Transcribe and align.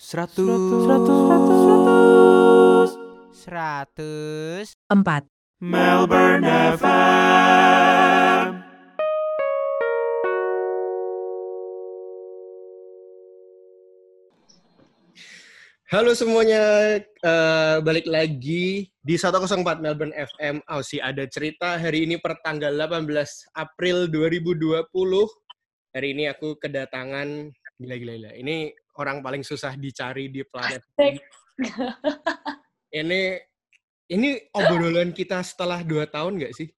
Seratus. 0.00 0.48
Seratus. 3.36 4.72
empat, 4.88 5.28
Melbourne 5.60 6.40
FM. 6.80 8.64
Halo 15.92 16.16
semuanya, 16.16 16.96
eh, 17.04 17.76
balik 17.84 18.08
lagi 18.08 18.88
di 19.04 19.14
104 19.20 19.84
Melbourne 19.84 20.16
FM 20.16 20.64
Aussie 20.64 21.04
ada 21.04 21.28
cerita 21.28 21.76
hari 21.76 22.08
ini 22.08 22.16
per 22.16 22.40
tanggal 22.40 22.72
18 22.72 23.52
April 23.52 24.08
2020. 24.08 25.28
Hari 25.92 26.16
ini 26.16 26.24
aku 26.24 26.56
kedatangan 26.56 27.52
gila-gila 27.76 28.16
gila. 28.16 28.32
Ini 28.32 28.72
orang 28.96 29.20
paling 29.20 29.42
susah 29.42 29.74
dicari 29.74 30.26
di 30.26 30.42
planet. 30.42 30.82
Asik. 30.96 31.20
Ini 32.90 33.20
ini 34.10 34.28
obrolan 34.50 35.14
kita 35.14 35.38
setelah 35.46 35.86
dua 35.86 36.08
tahun 36.08 36.42
nggak 36.42 36.54
sih? 36.56 36.68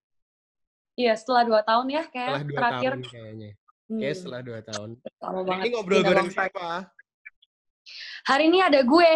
Iya, 0.92 1.16
setelah 1.16 1.42
dua 1.48 1.60
tahun 1.64 1.86
ya 1.88 2.04
kayak 2.04 2.28
Setelah 2.28 2.44
dua 2.44 2.58
terakhir. 2.60 2.90
tahun 2.92 3.02
kayaknya. 3.08 3.50
Hmm, 3.88 3.98
Kayak 3.98 4.16
setelah 4.20 4.40
dua 4.44 4.60
tahun. 4.60 4.90
lama 5.20 5.40
banget. 5.42 5.62
ini 5.64 5.68
ngobrol 5.72 6.02
bareng 6.04 6.16
long 6.20 6.30
siapa? 6.30 6.68
Hari 8.22 8.44
ini 8.46 8.58
ada 8.62 8.80
gue, 8.86 9.14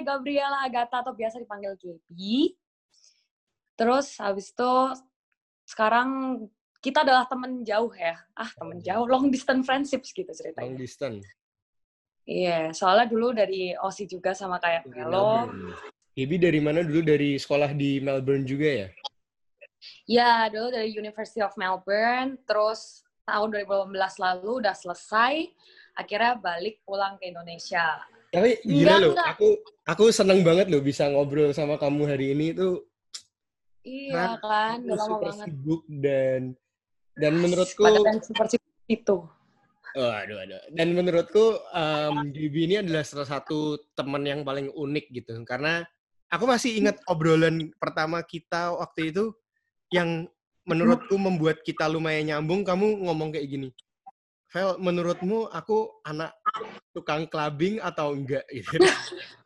Gabriela 0.00 0.64
Agatha 0.64 1.04
atau 1.04 1.12
biasa 1.12 1.36
dipanggil 1.36 1.76
Gaby. 1.76 2.56
Terus 3.76 4.16
habis 4.16 4.48
itu 4.48 4.72
sekarang 5.68 6.08
kita 6.80 7.04
adalah 7.04 7.28
temen 7.28 7.60
jauh 7.60 7.92
ya. 7.92 8.16
Ah, 8.32 8.48
temen 8.56 8.80
jauh, 8.80 9.04
long 9.04 9.28
distance 9.28 9.66
friendships 9.68 10.14
gitu 10.14 10.30
Long 10.30 10.38
ceritanya. 10.38 10.78
distance. 10.78 11.26
Iya, 12.28 12.70
soalnya 12.76 13.06
dulu 13.10 13.32
dari 13.34 13.74
OSI 13.74 14.04
juga 14.06 14.36
sama 14.36 14.60
kayak 14.60 14.86
Melo. 14.86 15.50
Ibi 16.14 16.36
dari 16.36 16.60
mana 16.60 16.84
dulu? 16.84 17.00
Dari 17.02 17.40
sekolah 17.40 17.72
di 17.72 17.98
Melbourne 18.02 18.44
juga 18.44 18.68
ya? 18.68 18.88
Ya, 20.04 20.46
dulu 20.52 20.68
dari 20.74 20.92
University 20.92 21.40
of 21.40 21.56
Melbourne, 21.56 22.36
terus 22.44 23.00
tahun 23.24 23.48
2018 23.64 23.96
lalu 24.20 24.50
udah 24.60 24.74
selesai, 24.76 25.48
akhirnya 25.96 26.36
balik 26.36 26.82
pulang 26.84 27.16
ke 27.16 27.30
Indonesia. 27.32 27.98
Tapi 28.30 28.62
gila 28.62 28.78
Enggak, 28.78 28.98
loh, 29.00 29.12
enggak. 29.16 29.28
aku 29.34 29.48
aku 29.90 30.04
seneng 30.14 30.40
banget 30.46 30.70
loh 30.70 30.78
bisa 30.78 31.10
ngobrol 31.10 31.50
sama 31.50 31.74
kamu 31.80 32.06
hari 32.06 32.30
ini 32.30 32.54
itu 32.54 32.78
Iya 33.80 34.36
kan, 34.38 34.84
udah 34.86 34.92
lama 34.92 35.08
super 35.08 35.28
banget. 35.32 35.46
sibuk 35.50 35.82
dan 35.88 36.40
dan 37.16 37.32
menurutku 37.40 37.82
Pada 37.82 37.98
yang 38.06 38.20
seperti 38.22 38.56
itu. 38.86 39.16
Oh, 39.96 40.12
aduh 40.12 40.38
aduh. 40.44 40.60
Dan 40.70 40.94
menurutku 40.94 41.58
um, 41.72 42.30
Gibi 42.30 42.70
ini 42.70 42.82
adalah 42.82 43.02
salah 43.02 43.26
satu 43.26 43.80
teman 43.96 44.22
yang 44.22 44.44
paling 44.46 44.70
unik 44.70 45.06
gitu 45.10 45.32
karena 45.42 45.82
aku 46.30 46.44
masih 46.46 46.78
ingat 46.78 47.02
obrolan 47.10 47.74
pertama 47.78 48.22
kita 48.22 48.74
waktu 48.78 49.10
itu 49.10 49.34
yang 49.90 50.30
menurutku 50.68 51.18
membuat 51.18 51.66
kita 51.66 51.90
lumayan 51.90 52.30
nyambung 52.30 52.62
kamu 52.62 53.06
ngomong 53.06 53.34
kayak 53.34 53.50
gini. 53.50 53.68
Vel, 54.50 54.82
menurutmu 54.82 55.46
aku 55.46 56.02
anak 56.02 56.34
tukang 56.90 57.30
clubbing 57.30 57.78
atau 57.78 58.18
enggak 58.18 58.42
gitu. 58.54 58.82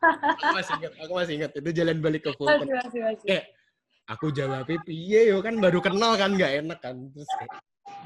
aku 0.01 0.49
masih 0.57 0.73
ingat, 0.81 0.93
aku 0.97 1.13
masih 1.13 1.33
ingat 1.37 1.51
itu 1.53 1.69
jalan 1.77 1.97
balik 2.01 2.25
ke 2.25 2.33
Fulton. 2.33 2.65
Masih, 2.65 2.73
masih, 2.73 3.01
masih. 3.05 3.27
kayak 3.29 3.45
aku 4.05 4.29
jawabnya 4.29 4.77
piye 4.85 5.33
yo 5.33 5.41
kan 5.41 5.57
baru 5.57 5.81
kenal 5.81 6.13
kan 6.17 6.33
nggak 6.37 6.65
enak 6.65 6.79
kan 6.81 6.95
terus 7.09 7.29
kayak 7.41 7.53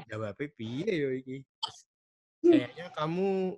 jawabnya 0.08 0.48
piye 0.56 0.90
yo 0.92 1.08
iki 1.12 1.36
Terus 1.44 1.78
kayaknya 2.42 2.86
kamu 2.96 3.56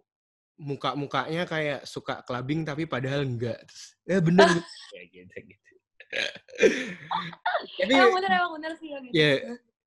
muka-mukanya 0.63 1.43
kayak 1.49 1.81
suka 1.89 2.23
clubbing 2.23 2.63
tapi 2.63 2.87
padahal 2.87 3.25
enggak 3.27 3.59
terus 3.67 3.99
ya 4.07 4.19
bener 4.23 4.47
bener. 4.47 4.63
kayak 4.93 5.07
gitu 5.11 5.37
gitu 5.49 5.71
tapi 6.13 7.93
Emang 7.97 8.13
bener, 8.21 8.31
emang 8.37 8.53
bener 8.61 8.73
sih. 8.77 8.93
Yang 8.93 9.05
ya 9.17 9.33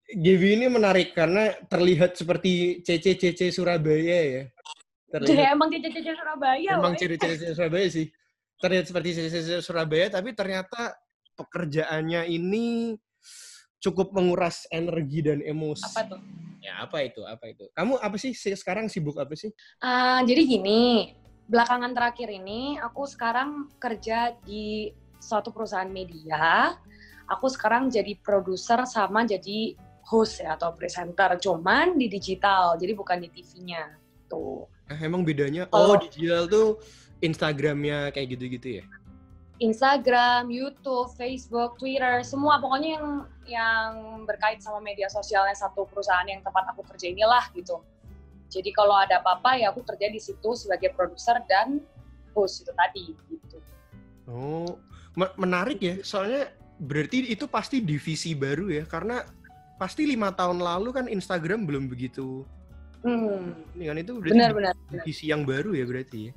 Gaby 0.06 0.48
ini 0.58 0.66
menarik 0.70 1.14
karena 1.14 1.54
terlihat 1.70 2.18
seperti 2.18 2.82
CC 2.82 3.14
CC 3.18 3.54
Surabaya 3.54 4.20
ya 4.26 4.44
Jadi 5.16 5.32
terlihat 5.32 5.54
emang 5.54 5.70
cici-cici 5.70 6.12
Surabaya, 6.18 6.72
memang 6.82 6.94
woy. 6.94 7.00
ciri-ciri 7.00 7.36
Surabaya 7.54 7.88
sih 7.94 8.08
terlihat 8.58 8.86
seperti 8.90 9.10
ciri-ciri 9.16 9.62
Surabaya 9.62 10.08
tapi 10.10 10.34
ternyata 10.34 10.98
pekerjaannya 11.38 12.26
ini 12.26 12.98
cukup 13.86 14.10
menguras 14.12 14.66
energi 14.70 15.22
dan 15.22 15.40
emosi 15.40 15.86
Apa 15.86 16.02
tuh? 16.10 16.20
ya 16.60 16.82
apa 16.82 16.98
itu 17.00 17.22
apa 17.22 17.46
itu 17.46 17.70
kamu 17.72 17.94
apa 17.96 18.18
sih 18.18 18.34
se- 18.34 18.58
sekarang 18.58 18.90
sibuk 18.90 19.14
apa 19.16 19.38
sih 19.38 19.54
Ah, 19.78 20.26
jadi 20.26 20.42
gini, 20.42 21.14
belakangan 21.46 21.94
terakhir 21.94 22.26
ini 22.28 22.82
aku 22.82 23.06
sekarang 23.06 23.70
kerja 23.78 24.34
di 24.42 24.90
suatu 25.16 25.50
perusahaan 25.50 25.86
media. 25.86 26.74
Aku 27.28 27.46
sekarang 27.46 27.90
jadi 27.90 28.18
produser 28.18 28.82
sama 28.86 29.26
jadi 29.26 29.74
host 30.06 30.42
ya 30.42 30.54
atau 30.54 30.74
presenter, 30.74 31.38
cuman 31.38 31.98
di 31.98 32.06
digital, 32.08 32.78
jadi 32.78 32.94
bukan 32.94 33.22
di 33.22 33.30
TV-nya. 33.32 33.98
Tuh. 34.26 34.66
Nah, 34.86 34.98
emang 35.00 35.22
bedanya 35.22 35.66
oh 35.70 35.94
Kalau- 35.94 36.02
digital 36.02 36.46
tuh 36.46 36.68
Instagramnya 37.20 38.10
kayak 38.10 38.28
gitu-gitu 38.34 38.82
ya 38.82 38.84
Instagram, 39.64 40.52
YouTube, 40.52 41.16
Facebook, 41.16 41.80
Twitter, 41.80 42.22
semua 42.28 42.60
pokoknya 42.60 43.00
yang 43.00 43.08
yang 43.46 43.92
berkait 44.28 44.60
sama 44.60 44.84
media 44.84 45.08
sosialnya 45.08 45.56
satu 45.56 45.88
perusahaan 45.88 46.28
yang 46.28 46.44
tempat 46.44 46.76
aku 46.76 46.84
kerja 46.92 47.08
inilah 47.12 47.48
gitu. 47.56 47.80
Jadi 48.52 48.70
kalau 48.76 48.94
ada 49.00 49.24
apa-apa 49.24 49.58
ya 49.58 49.72
aku 49.72 49.82
kerja 49.88 50.12
di 50.12 50.20
situ 50.20 50.54
sebagai 50.54 50.92
produser 50.92 51.40
dan 51.48 51.80
host 52.36 52.68
itu 52.68 52.72
tadi 52.76 53.16
gitu. 53.32 53.58
oh 54.28 54.76
me- 55.16 55.32
menarik 55.40 55.80
ya 55.80 55.96
soalnya 56.04 56.52
berarti 56.84 57.32
itu 57.32 57.48
pasti 57.48 57.80
divisi 57.80 58.36
baru 58.36 58.68
ya 58.68 58.84
karena 58.84 59.24
pasti 59.80 60.04
lima 60.04 60.36
tahun 60.36 60.60
lalu 60.60 60.90
kan 60.92 61.06
Instagram 61.08 61.64
belum 61.64 61.88
begitu 61.88 62.44
Hmm, 63.06 63.54
ini 63.78 63.86
kan 63.86 63.98
itu 64.02 64.18
berarti 64.18 64.34
benar-benar. 64.34 64.74
divisi 64.90 65.30
yang 65.30 65.46
baru 65.46 65.78
ya 65.78 65.86
berarti 65.86 66.20
ya 66.26 66.34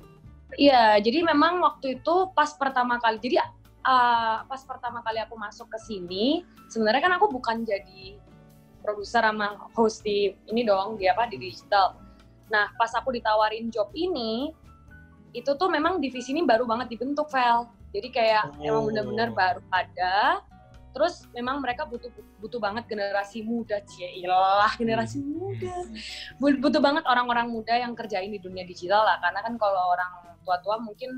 Iya, 0.57 0.97
jadi 0.97 1.21
memang 1.21 1.61
waktu 1.61 2.01
itu 2.01 2.15
pas 2.33 2.49
pertama 2.57 2.97
kali, 2.97 3.21
jadi 3.21 3.37
uh, 3.85 4.41
pas 4.49 4.61
pertama 4.65 5.05
kali 5.05 5.21
aku 5.21 5.37
masuk 5.37 5.69
ke 5.69 5.77
sini, 5.77 6.41
sebenarnya 6.73 7.05
kan 7.05 7.13
aku 7.21 7.29
bukan 7.29 7.61
jadi 7.61 8.17
produser 8.81 9.21
sama 9.21 9.69
host 9.77 10.01
di 10.01 10.33
ini 10.49 10.65
dong, 10.65 10.97
di 10.97 11.05
apa 11.05 11.29
di 11.29 11.37
digital. 11.37 11.99
Nah, 12.49 12.73
pas 12.81 12.89
aku 12.97 13.13
ditawarin 13.13 13.69
job 13.69 13.93
ini, 13.93 14.49
itu 15.37 15.53
tuh 15.53 15.69
memang 15.69 16.01
divisi 16.01 16.33
ini 16.33 16.41
baru 16.41 16.65
banget 16.65 16.97
dibentuk, 16.97 17.29
Vel. 17.29 17.69
Jadi 17.93 18.09
kayak 18.09 18.57
emang 18.65 18.85
Oh. 18.85 18.87
benar-benar 18.89 19.29
baru 19.29 19.61
ada. 19.69 20.41
Terus 20.89 21.29
memang 21.37 21.61
mereka 21.61 21.85
butuh 21.85 22.09
butuh 22.41 22.57
banget 22.57 22.89
generasi 22.89 23.45
muda, 23.45 23.77
cielah 23.85 24.73
generasi 24.81 25.21
muda. 25.21 25.85
Bu- 26.41 26.57
Butuh 26.57 26.81
banget 26.81 27.05
orang-orang 27.05 27.45
muda 27.53 27.77
yang 27.77 27.93
kerjain 27.93 28.33
di 28.33 28.41
dunia 28.41 28.65
digital 28.65 29.05
lah, 29.05 29.21
karena 29.21 29.45
kan 29.45 29.53
kalau 29.61 29.93
orang 29.93 30.28
tua-tua 30.43 30.79
mungkin 30.79 31.09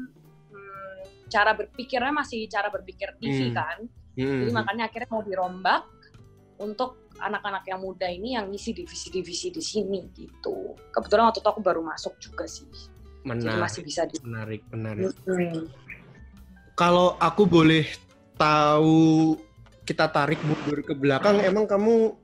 hmm, 0.52 1.28
cara 1.28 1.56
berpikirnya 1.56 2.12
masih 2.12 2.46
cara 2.48 2.68
berpikir 2.68 3.16
TV 3.18 3.50
Hmm. 3.50 3.56
kan. 3.56 3.78
Hmm. 4.20 4.40
Jadi 4.44 4.52
makanya 4.52 4.84
akhirnya 4.92 5.10
mau 5.10 5.24
dirombak 5.24 5.84
untuk 6.60 7.10
anak-anak 7.22 7.64
yang 7.70 7.80
muda 7.82 8.10
ini 8.10 8.34
yang 8.34 8.50
ngisi 8.50 8.74
divisi-divisi 8.74 9.54
di 9.54 9.62
sini 9.62 10.10
gitu. 10.14 10.74
Kebetulan 10.90 11.30
waktu 11.30 11.40
itu 11.40 11.50
aku 11.50 11.62
baru 11.62 11.82
masuk 11.86 12.18
juga 12.18 12.46
sih. 12.50 12.66
Jadi 13.22 13.30
menarik 13.30 13.62
masih 13.62 13.82
bisa 13.86 14.02
di 14.10 14.18
menarik 14.26 14.62
menarik 14.74 15.14
Hmm. 15.30 15.70
kalau 16.74 17.14
aku 17.22 17.46
boleh 17.46 17.86
tahu 18.34 19.38
kita 19.86 20.10
tarik 20.10 20.42
mundur 20.42 20.82
ke 20.82 20.98
belakang 20.98 21.38
emang 21.46 21.70
kamu 21.70 22.18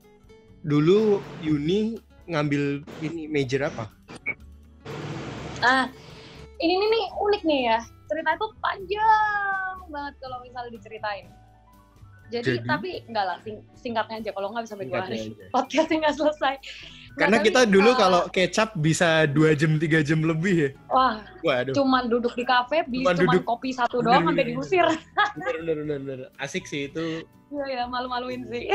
dulu 0.66 1.22
uni 1.38 2.02
ngambil 2.26 2.82
ini 2.98 3.30
major 3.30 3.70
apa 3.70 3.86
Ah, 5.62 5.86
ini 6.58 6.74
nih, 6.74 6.88
nih 6.90 7.04
unik 7.14 7.42
nih 7.46 7.60
ya. 7.70 7.78
Cerita 8.08 8.30
itu 8.34 8.46
panjang 8.58 9.76
banget 9.88 10.14
kalau 10.18 10.38
misalnya 10.42 10.70
diceritain. 10.74 11.26
Jadi, 12.28 12.60
Jadi? 12.60 12.68
tapi 12.68 12.90
enggak 13.08 13.24
lah, 13.24 13.36
sing- 13.40 13.64
singkatnya 13.72 14.20
aja. 14.20 14.30
Kalau 14.36 14.52
nggak 14.52 14.68
bisa 14.68 14.72
sampai 14.76 14.88
dua 14.88 15.00
hari. 15.00 15.32
aja. 15.32 15.48
Podcastnya 15.48 15.96
nggak 16.04 16.16
selesai. 16.16 16.54
Nggak, 17.08 17.18
karena 17.18 17.36
tapi, 17.42 17.46
kita 17.50 17.60
dulu 17.66 17.90
uh, 17.90 17.96
kalau 17.98 18.20
kecap 18.30 18.68
bisa 18.78 19.08
dua 19.26 19.50
jam 19.58 19.74
tiga 19.74 20.06
jam 20.06 20.22
lebih 20.22 20.54
ya 20.54 20.70
Wah, 20.86 21.18
waduh 21.42 21.74
cuman 21.74 22.06
duduk 22.06 22.30
di 22.38 22.46
kafe, 22.46 22.86
beli 22.86 23.02
Cuman 23.02 23.18
cuman 23.18 23.34
duduk. 23.34 23.42
kopi 23.42 23.74
satu 23.74 23.98
Bener, 23.98 24.06
doang 24.06 24.22
bener, 24.22 24.28
sampai 24.30 24.44
bener. 24.46 24.54
diusir. 24.54 24.86
bener, 24.86 25.54
bener, 25.58 25.76
bener, 25.82 25.98
bener. 26.06 26.18
asik 26.38 26.62
sih 26.70 26.86
itu 26.86 27.26
Iya, 27.50 27.66
ya, 27.74 27.82
malu-maluin 27.90 28.46
sih. 28.46 28.70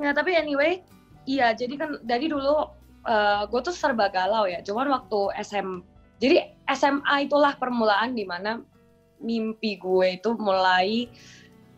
ya, 0.00 0.10
tapi 0.18 0.30
anyway, 0.32 0.80
iya, 1.28 1.52
jadi 1.52 1.74
kan 1.76 2.00
dari 2.00 2.32
dulu 2.32 2.64
gue 3.48 3.60
tuh 3.60 3.74
serba 3.74 4.08
galau 4.08 4.48
ya. 4.48 4.64
Cuman 4.64 4.88
waktu 4.88 5.20
SM, 5.44 5.68
jadi 6.18 6.56
SMA 6.72 7.28
itulah 7.28 7.56
permulaan 7.60 8.16
di 8.16 8.24
mana 8.24 8.60
mimpi 9.20 9.76
gue 9.76 10.20
itu 10.20 10.32
mulai 10.40 11.08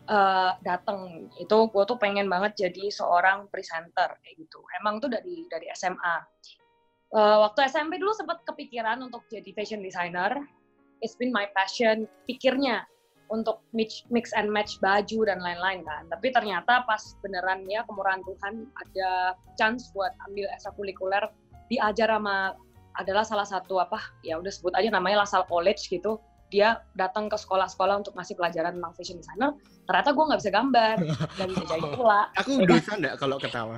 eh, 0.07 0.51
datang. 0.63 1.31
Itu 1.35 1.67
gue 1.71 1.83
tuh 1.83 1.99
pengen 1.99 2.31
banget 2.31 2.67
jadi 2.67 2.87
seorang 2.91 3.51
presenter 3.51 4.15
kayak 4.23 4.35
gitu. 4.39 4.63
Emang 4.79 5.03
tuh 5.03 5.11
dari 5.11 5.43
dari 5.51 5.67
SMA. 5.75 6.17
Uh, 7.07 7.39
waktu 7.39 7.71
SMP 7.71 8.03
dulu 8.03 8.11
sempat 8.11 8.43
kepikiran 8.43 8.99
untuk 8.99 9.23
jadi 9.31 9.47
fashion 9.55 9.79
designer. 9.79 10.43
It's 10.99 11.15
been 11.15 11.31
my 11.31 11.47
passion, 11.55 12.03
pikirnya 12.27 12.83
untuk 13.27 13.63
mix, 13.75 14.03
mix 14.11 14.31
and 14.35 14.49
match 14.51 14.79
baju 14.79 15.27
dan 15.27 15.39
lain-lain 15.43 15.83
kan. 15.83 16.03
Tapi 16.11 16.31
ternyata 16.31 16.83
pas 16.87 17.01
beneran 17.21 17.63
ya 17.67 17.83
kemurahan 17.85 18.23
Tuhan 18.23 18.67
ada 18.87 19.35
chance 19.59 19.91
buat 19.91 20.11
ambil 20.29 20.47
ekstrakurikuler 20.55 21.27
diajar 21.67 22.07
sama 22.07 22.55
adalah 22.97 23.21
salah 23.21 23.45
satu 23.45 23.77
apa 23.77 24.01
ya 24.25 24.41
udah 24.41 24.49
sebut 24.49 24.73
aja 24.73 24.89
namanya 24.89 25.23
Lasal 25.27 25.45
College 25.45 25.91
gitu. 25.91 26.17
Dia 26.47 26.79
datang 26.95 27.27
ke 27.27 27.35
sekolah-sekolah 27.35 28.07
untuk 28.07 28.15
ngasih 28.15 28.39
pelajaran 28.39 28.79
tentang 28.79 28.93
fashion 28.95 29.19
designer. 29.19 29.51
Ternyata 29.83 30.15
gue 30.15 30.23
nggak 30.31 30.39
bisa 30.39 30.51
gambar, 30.55 30.95
nggak 31.35 31.47
bisa 31.51 31.63
jahit 31.67 31.89
pula. 31.91 32.21
Aku 32.39 32.51
dosa 32.63 32.91
nggak 32.95 33.15
kalau 33.19 33.35
ketawa? 33.35 33.77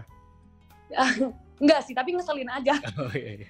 Enggak 1.60 1.80
sih, 1.84 1.94
tapi 1.94 2.16
ngeselin 2.16 2.50
aja. 2.50 2.74
Oh 3.00 3.12
iya, 3.12 3.44
iya. 3.44 3.50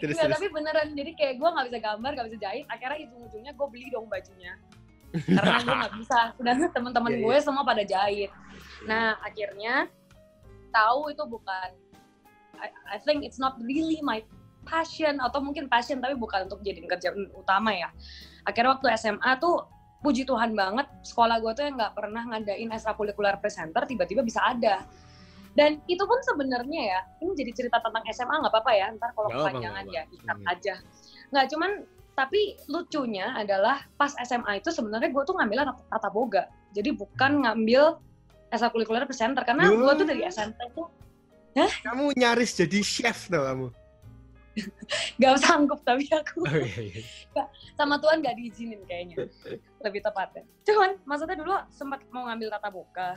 Terus, 0.00 0.18
Enggak, 0.18 0.26
terus. 0.26 0.34
tapi 0.40 0.46
beneran. 0.50 0.88
Jadi 0.96 1.10
kayak 1.14 1.34
gue 1.38 1.48
nggak 1.52 1.66
bisa 1.68 1.78
gambar, 1.78 2.10
nggak 2.16 2.26
bisa 2.32 2.38
jahit. 2.40 2.64
Akhirnya 2.66 2.98
ujung-ujungnya 3.06 3.52
gue 3.54 3.66
beli 3.68 3.86
dong 3.92 4.06
bajunya. 4.08 4.52
Karena 5.12 5.56
gue 5.60 5.74
nggak 5.76 5.94
bisa. 6.00 6.18
Sedangkan 6.36 6.70
teman-teman 6.72 7.10
Iya, 7.12 7.18
iya. 7.18 7.24
gue 7.28 7.36
semua 7.44 7.62
pada 7.62 7.82
jahit. 7.84 8.30
Nah, 8.88 9.20
akhirnya 9.20 9.86
tahu 10.70 11.12
itu 11.12 11.22
bukan. 11.28 11.68
I, 12.56 12.68
I 12.94 12.98
think 13.02 13.26
it's 13.26 13.36
not 13.36 13.58
really 13.60 13.98
my 14.00 14.22
passion 14.62 15.18
atau 15.18 15.42
mungkin 15.42 15.66
passion 15.66 15.98
tapi 15.98 16.14
bukan 16.14 16.46
untuk 16.46 16.62
jadi 16.62 16.78
kerjaan 16.86 17.28
utama 17.34 17.74
ya. 17.74 17.90
Akhirnya 18.46 18.78
waktu 18.78 18.94
SMA 18.94 19.36
tuh 19.42 19.66
puji 20.02 20.26
Tuhan 20.26 20.54
banget 20.54 20.86
sekolah 21.06 21.38
gue 21.38 21.52
tuh 21.54 21.62
yang 21.66 21.78
nggak 21.78 21.94
pernah 21.94 22.22
ngadain 22.26 22.70
ekstrakurikuler 22.70 23.38
presenter 23.38 23.86
tiba-tiba 23.86 24.22
bisa 24.22 24.42
ada. 24.42 24.86
Dan 25.52 25.84
itu 25.84 26.00
pun 26.08 26.16
sebenarnya 26.24 26.80
ya, 26.96 27.00
ini 27.20 27.36
jadi 27.36 27.52
cerita 27.52 27.76
tentang 27.84 28.00
SMA 28.08 28.40
nggak 28.40 28.52
apa-apa 28.56 28.72
ya, 28.72 28.86
ntar 28.96 29.12
kalau 29.12 29.28
kepanjangan 29.28 29.84
ya 29.92 30.02
ikat 30.08 30.38
Hmm. 30.40 30.48
aja. 30.48 30.74
Nggak 31.28 31.44
cuman, 31.52 31.70
tapi 32.12 32.60
lucunya 32.68 33.32
adalah 33.32 33.88
pas 33.96 34.12
SMA 34.20 34.60
itu 34.60 34.68
sebenarnya 34.68 35.08
gue 35.08 35.22
tuh 35.24 35.36
ngambil 35.36 35.64
anak 35.64 35.76
tata 35.88 36.08
boga. 36.12 36.44
Jadi 36.76 36.92
bukan 36.92 37.44
ngambil 37.44 37.96
ekstrakurikuler 38.52 39.08
presenter, 39.08 39.40
karena 39.48 39.68
gue 39.72 39.92
tuh 39.96 40.06
dari 40.06 40.22
SMP 40.28 40.60
tuh 40.76 40.88
Kamu 41.84 42.16
nyaris 42.16 42.56
jadi 42.56 42.80
chef 42.80 43.28
tuh 43.28 43.44
kamu. 43.44 43.68
nggak 45.20 45.36
sanggup 45.40 45.80
tapi 45.84 46.04
aku. 46.12 46.44
Oh 46.44 46.60
iya, 46.60 47.00
iya. 47.00 47.44
sama 47.76 47.96
Tuhan 48.00 48.20
nggak 48.20 48.36
diizinin 48.36 48.80
kayaknya. 48.84 49.28
Lebih 49.80 50.00
tepatnya. 50.04 50.44
Cuman 50.64 51.00
maksudnya 51.08 51.36
dulu 51.40 51.56
sempat 51.72 52.04
mau 52.12 52.28
ngambil 52.28 52.52
tata 52.52 52.68
boga. 52.68 53.10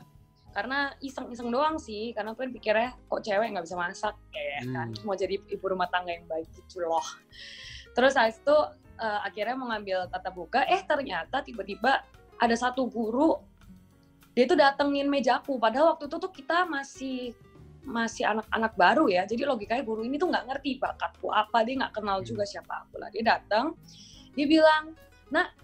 Karena 0.56 0.96
iseng-iseng 1.04 1.52
doang 1.52 1.76
sih. 1.76 2.16
Karena 2.16 2.32
Tuhan 2.32 2.56
pikirnya 2.56 2.96
kok 2.96 3.20
cewek 3.24 3.52
nggak 3.52 3.66
bisa 3.68 3.76
masak? 3.76 4.16
Kayak 4.32 4.64
kan 4.72 4.88
Hmm. 4.96 5.04
mau 5.04 5.16
jadi 5.16 5.36
ibu 5.36 5.66
rumah 5.68 5.92
tangga 5.92 6.16
yang 6.16 6.28
baik 6.28 6.48
gitu 6.56 6.84
loh. 6.88 7.04
Terus 7.96 8.16
habis 8.16 8.40
itu 8.40 8.58
eh, 9.00 9.20
akhirnya 9.28 9.56
mau 9.56 9.68
ngambil 9.72 10.08
tata 10.12 10.30
boga 10.32 10.64
eh 10.68 10.82
ternyata 10.84 11.44
tiba-tiba 11.44 12.04
ada 12.40 12.56
satu 12.56 12.88
guru 12.88 13.40
dia 14.36 14.44
tuh 14.44 14.60
datengin 14.60 15.08
mejaku 15.08 15.56
padahal 15.56 15.96
waktu 15.96 16.12
itu 16.12 16.18
tuh 16.20 16.32
kita 16.32 16.68
masih 16.68 17.32
masih 17.86 18.26
anak-anak 18.26 18.74
baru 18.76 19.06
ya. 19.08 19.24
Jadi 19.30 19.46
logikanya 19.46 19.86
guru 19.86 20.02
ini 20.04 20.18
tuh 20.18 20.34
nggak 20.34 20.50
ngerti 20.50 20.82
bakatku 20.82 21.30
apa 21.30 21.62
dia 21.64 21.86
nggak 21.86 21.94
kenal 21.94 22.20
juga 22.26 22.44
siapa 22.44 22.84
aku 22.84 23.00
lah. 23.00 23.08
Dia 23.14 23.24
datang 23.24 23.78
dia 24.36 24.46
bilang 24.50 24.92
nak 25.32 25.56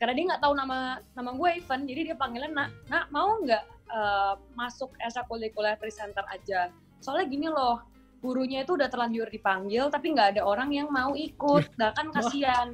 karena 0.00 0.12
dia 0.18 0.24
nggak 0.34 0.42
tahu 0.42 0.52
nama 0.58 0.98
nama 1.14 1.30
gue 1.38 1.48
Ivan 1.62 1.80
jadi 1.86 2.00
dia 2.10 2.16
panggilnya 2.18 2.50
nak 2.50 2.68
nak 2.90 3.06
mau 3.14 3.38
nggak 3.44 3.64
eh, 3.94 4.34
masuk 4.58 4.90
ekstrakurikuler 4.98 5.78
presenter 5.78 6.24
aja? 6.32 6.72
Soalnya 6.98 7.26
gini 7.30 7.46
loh 7.52 7.78
gurunya 8.24 8.64
itu 8.64 8.72
udah 8.72 8.88
terlanjur 8.88 9.28
dipanggil 9.28 9.92
tapi 9.92 10.16
nggak 10.16 10.40
ada 10.40 10.42
orang 10.48 10.72
yang 10.72 10.88
mau 10.88 11.12
ikut. 11.12 11.76
Nah 11.76 11.92
kan 11.92 12.08
kasihan. 12.08 12.72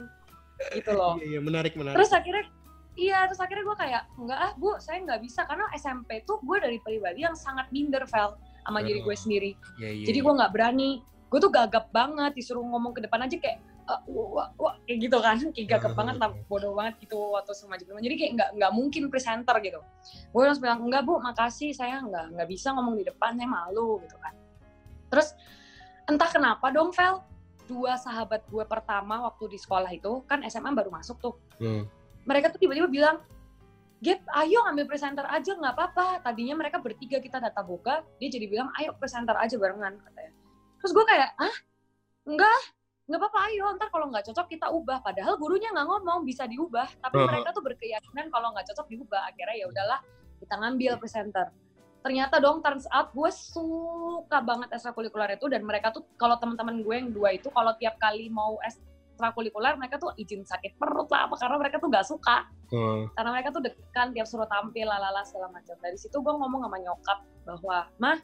Gitu 0.71 0.93
loh. 0.95 1.19
Iya, 1.19 1.27
iya, 1.27 1.41
menarik, 1.43 1.75
menarik. 1.75 1.99
terus 1.99 2.15
akhirnya 2.15 2.47
iya 2.95 3.25
terus 3.27 3.41
akhirnya 3.43 3.65
gue 3.65 3.77
kayak 3.81 4.03
enggak 4.15 4.39
ah 4.39 4.53
bu 4.55 4.77
saya 4.79 5.01
nggak 5.03 5.21
bisa 5.25 5.49
karena 5.49 5.67
SMP 5.75 6.21
tuh 6.23 6.39
gue 6.45 6.57
dari 6.63 6.79
pribadi 6.79 7.25
yang 7.27 7.35
sangat 7.35 7.67
minder 7.75 8.05
Vel 8.07 8.39
sama 8.63 8.79
diri 8.87 9.03
gue 9.03 9.11
Oh. 9.11 9.19
sendiri. 9.19 9.51
Iya, 9.83 9.91
iya, 9.91 10.07
jadi 10.07 10.19
iya. 10.23 10.27
gue 10.29 10.35
nggak 10.39 10.53
berani. 10.55 10.91
Gue 11.31 11.39
tuh 11.43 11.51
gagap 11.51 11.91
banget 11.91 12.35
disuruh 12.39 12.63
ngomong 12.63 12.95
ke 12.95 13.01
depan 13.03 13.27
aja 13.27 13.35
kayak 13.41 13.59
"Eh, 13.91 14.01
wah, 14.11 14.29
wah, 14.31 14.49
wah," 14.61 14.75
kayak 14.87 14.99
gitu 15.09 15.19
kan. 15.19 15.39
Kayak 15.57 15.67
gagap 15.79 15.93
banget 15.99 16.17
lah 16.23 16.31
bodoh 16.47 16.75
banget 16.77 16.95
gitu 17.03 17.19
atau 17.41 17.51
semacam 17.57 17.99
itu 17.99 18.05
jadi 18.07 18.17
kayak 18.21 18.33
nggak 18.39 18.51
nggak 18.61 18.73
mungkin 18.77 19.03
presenter 19.11 19.57
gitu. 19.65 19.81
Gue 20.31 20.43
harus 20.47 20.61
bilang 20.63 20.85
enggak 20.85 21.03
bu 21.09 21.19
makasih 21.19 21.73
saya 21.73 21.99
nggak 22.05 22.37
nggak 22.39 22.49
bisa 22.53 22.71
ngomong 22.77 22.95
di 23.01 23.05
depan 23.09 23.35
saya 23.35 23.49
malu 23.49 23.99
gitu 24.05 24.15
kan 24.21 24.35
terus 25.11 25.35
entah 26.07 26.31
kenapa 26.31 26.71
dong 26.71 26.95
Vel 26.95 27.21
dua 27.67 27.95
sahabat 27.99 28.47
gue 28.51 28.65
pertama 28.67 29.27
waktu 29.31 29.55
di 29.55 29.59
sekolah 29.59 29.91
itu 29.95 30.23
kan 30.27 30.43
SMA 30.47 30.71
baru 30.75 30.91
masuk 30.91 31.19
tuh 31.19 31.35
Hmm. 31.61 31.85
mereka 32.25 32.49
tuh 32.49 32.63
tiba-tiba 32.63 32.89
bilang 32.89 33.21
Gap, 34.01 34.25
ayo 34.33 34.65
ambil 34.65 34.89
presenter 34.89 35.29
aja 35.29 35.53
nggak 35.53 35.77
apa-apa. 35.77 36.25
Tadinya 36.25 36.57
mereka 36.57 36.81
bertiga 36.81 37.21
kita 37.21 37.37
data 37.37 37.61
boga, 37.61 38.01
dia 38.17 38.33
jadi 38.33 38.49
bilang 38.49 38.73
ayo 38.81 38.97
presenter 38.97 39.37
aja 39.37 39.61
barengan 39.61 40.01
katanya. 40.01 40.33
Terus 40.81 40.93
gue 40.97 41.05
kayak, 41.05 41.37
ah 41.37 41.57
enggak, 42.25 42.61
nggak 43.05 43.21
apa-apa 43.21 43.39
ayo. 43.53 43.65
Ntar 43.77 43.89
kalau 43.93 44.09
nggak 44.09 44.25
cocok 44.33 44.47
kita 44.49 44.73
ubah. 44.73 45.05
Padahal 45.05 45.37
gurunya 45.37 45.69
nggak 45.69 45.85
ngomong 45.85 46.25
bisa 46.25 46.49
diubah, 46.49 46.89
tapi 46.97 47.21
mereka 47.29 47.53
tuh 47.53 47.61
berkeyakinan 47.61 48.33
kalau 48.33 48.57
nggak 48.57 48.73
cocok 48.73 48.89
diubah. 48.89 49.21
Akhirnya 49.29 49.57
ya 49.61 49.67
udahlah 49.69 50.01
kita 50.41 50.55
ngambil 50.57 50.93
presenter. 50.97 51.47
Ternyata 52.01 52.41
dong 52.41 52.65
turns 52.65 52.89
out 52.89 53.13
gue 53.13 53.29
suka 53.29 54.41
banget 54.41 54.73
ekstrakurikuler 54.73 55.37
itu 55.37 55.47
dan 55.53 55.61
mereka 55.69 55.93
tuh 55.93 56.09
kalau 56.17 56.41
teman-teman 56.41 56.81
gue 56.81 56.95
yang 56.97 57.13
dua 57.13 57.37
itu 57.37 57.53
kalau 57.53 57.77
tiap 57.77 58.01
kali 58.01 58.33
mau 58.33 58.57
ekstrakurikuler 58.65 59.77
mereka 59.77 60.01
tuh 60.01 60.17
izin 60.17 60.49
sakit 60.49 60.81
perut 60.81 61.13
lah 61.13 61.29
apa 61.29 61.37
karena 61.37 61.57
mereka 61.61 61.77
tuh 61.77 61.89
nggak 61.93 62.09
suka. 62.09 62.49
Oh. 62.71 63.11
karena 63.19 63.35
mereka 63.35 63.51
tuh 63.51 63.67
dekan 63.67 64.15
tiap 64.15 64.31
suruh 64.31 64.47
tampil 64.47 64.87
lalala 64.87 65.27
segala 65.27 65.51
macam. 65.51 65.75
Dari 65.83 65.99
situ 65.99 66.23
gue 66.23 66.35
ngomong 66.35 66.65
sama 66.65 66.79
nyokap 66.79 67.19
bahwa 67.43 67.77
mah 67.99 68.19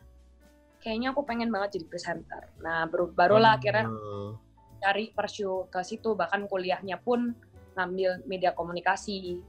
kayaknya 0.80 1.10
aku 1.10 1.26
pengen 1.26 1.50
banget 1.50 1.76
jadi 1.76 1.86
presenter. 1.90 2.42
Nah 2.62 2.86
baru 2.86 3.10
barulah 3.10 3.58
akhirnya 3.58 3.90
Oh. 3.90 4.38
cari 4.80 5.10
pursue 5.10 5.66
ke 5.68 5.82
situ. 5.82 6.14
Bahkan 6.14 6.46
kuliahnya 6.46 7.02
pun 7.02 7.34
ngambil 7.76 8.24
media 8.24 8.54
komunikasi 8.54 9.42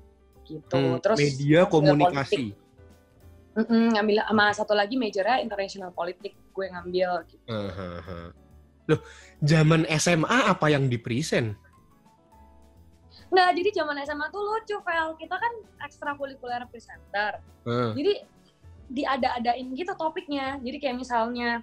gitu. 0.44 0.76
Hmm, 0.76 1.00
terus 1.00 1.22
media 1.22 1.64
ngambil 1.70 2.58
komunikasi. 3.58 3.74
Mm-mm, 3.74 3.94
ngambil 3.98 4.18
sama 4.22 4.46
satu 4.54 4.74
lagi 4.78 4.96
majornya 4.98 5.42
international 5.42 5.90
politik 5.92 6.38
gue 6.54 6.66
ngambil 6.70 7.10
gitu. 7.26 7.44
Hahaha. 7.50 8.20
Loh, 8.88 9.02
zaman 9.42 9.84
SMA 9.98 10.38
apa 10.48 10.66
yang 10.70 10.88
di 10.88 10.98
present? 11.02 11.58
Nggak, 13.28 13.50
jadi 13.60 13.70
zaman 13.84 14.00
SMA 14.08 14.26
tuh 14.32 14.40
lucu, 14.40 14.78
Vel. 14.80 15.08
Kita 15.20 15.36
kan 15.36 15.54
ekstrakurikuler 15.84 16.64
presenter. 16.72 17.44
Heeh. 17.68 17.92
Jadi 17.98 18.14
diada-adain 18.88 19.68
gitu 19.76 19.92
topiknya. 20.00 20.56
Jadi 20.64 20.78
kayak 20.80 20.96
misalnya 20.96 21.60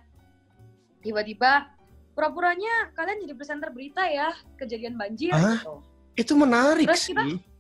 tiba-tiba 1.01 1.73
pura-puranya 2.13 2.93
kalian 2.93 3.25
jadi 3.25 3.33
presenter 3.33 3.73
berita 3.73 4.05
ya 4.05 4.37
kejadian 4.61 5.01
banjir 5.01 5.33
Hah? 5.33 5.57
gitu. 5.57 5.75
Itu 6.15 6.33
menarik 6.37 6.85
Terus 6.85 7.01
sih. 7.01 7.17
kita- 7.17 7.54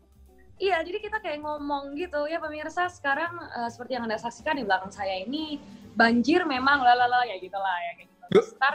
Iya, 0.64 0.80
jadi 0.80 0.96
kita 0.96 1.20
kayak 1.20 1.44
ngomong 1.44 1.92
gitu 1.92 2.24
ya 2.24 2.40
pemirsa 2.40 2.88
sekarang 2.88 3.36
eh, 3.36 3.68
seperti 3.68 4.00
yang 4.00 4.08
anda 4.08 4.16
saksikan 4.16 4.56
di 4.56 4.64
belakang 4.64 4.88
saya 4.88 5.20
ini 5.20 5.60
banjir 5.92 6.48
memang 6.48 6.80
lalala 6.80 7.28
ya 7.28 7.36
gitu 7.36 7.58
lah 7.60 7.76
ya 7.84 7.92
kayak 8.00 8.08
gitu. 8.08 8.24
Terus 8.32 8.48
ntar 8.56 8.74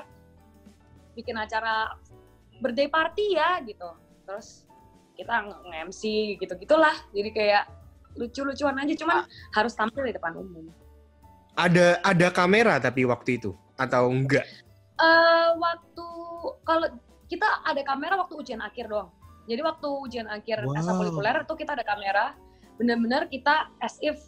bikin 1.17 1.34
acara 1.34 1.98
birthday 2.62 2.86
party 2.86 3.25
ya 3.34 3.58
gitu. 3.65 3.89
Terus 4.29 4.69
kita 5.17 5.50
nge-MC 5.50 6.01
gitu-gitulah. 6.38 6.93
Jadi 7.10 7.29
kayak 7.34 7.65
lucu-lucuan 8.13 8.77
aja 8.77 8.93
cuman 8.93 9.25
harus 9.58 9.74
tampil 9.74 10.05
di 10.05 10.13
depan 10.13 10.38
umum. 10.38 10.69
Ada 11.58 12.05
ada 12.05 12.27
kamera 12.29 12.77
tapi 12.77 13.01
waktu 13.10 13.41
itu 13.41 13.58
atau 13.81 14.13
enggak? 14.13 14.46
eh 15.00 15.50
waktu 15.55 16.08
kalau 16.67 16.88
kita 17.31 17.48
ada 17.63 17.81
kamera 17.88 18.19
waktu 18.19 18.36
ujian 18.38 18.62
akhir 18.62 18.91
doang. 18.91 19.10
Jadi 19.50 19.62
waktu 19.65 19.88
ujian 19.89 20.27
akhir 20.29 20.62
Wow. 20.62 20.77
ekstrakurikuler 20.77 21.36
itu 21.41 21.53
kita 21.58 21.72
ada 21.74 21.82
kamera, 21.82 22.38
benar-benar 22.77 23.25
kita 23.34 23.74
as 23.82 23.98
if 24.06 24.22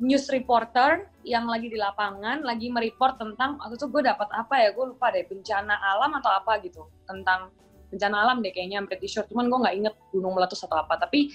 news 0.00 0.28
reporter 0.32 1.08
yang 1.24 1.44
lagi 1.44 1.68
di 1.68 1.76
lapangan, 1.76 2.40
lagi 2.44 2.72
mereport 2.72 3.20
tentang 3.20 3.60
waktu 3.60 3.76
itu 3.76 3.86
gue 3.92 4.02
dapat 4.04 4.28
apa 4.32 4.54
ya, 4.64 4.68
gue 4.72 4.84
lupa 4.96 5.12
deh 5.12 5.24
bencana 5.28 5.76
alam 5.76 6.16
atau 6.16 6.32
apa 6.32 6.60
gitu 6.64 6.88
tentang 7.04 7.52
bencana 7.92 8.16
alam 8.24 8.40
deh 8.40 8.52
kayaknya, 8.52 8.80
I'm 8.80 8.88
pretty 8.88 9.08
sure. 9.08 9.28
Cuman 9.28 9.52
gue 9.52 9.58
nggak 9.60 9.76
inget 9.76 9.94
gunung 10.12 10.32
meletus 10.36 10.64
atau 10.64 10.80
apa. 10.80 11.00
Tapi 11.00 11.32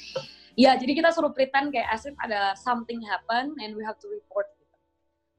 ya 0.57 0.75
jadi 0.77 0.93
kita 0.93 1.09
suruh 1.13 1.31
pretend 1.31 1.71
kayak 1.71 1.89
as 1.89 2.03
if 2.05 2.13
ada 2.21 2.57
something 2.57 2.99
happen 3.05 3.53
and 3.61 3.77
we 3.77 3.81
have 3.85 3.97
to 4.01 4.09
report. 4.11 4.49
Gitu. 4.57 4.75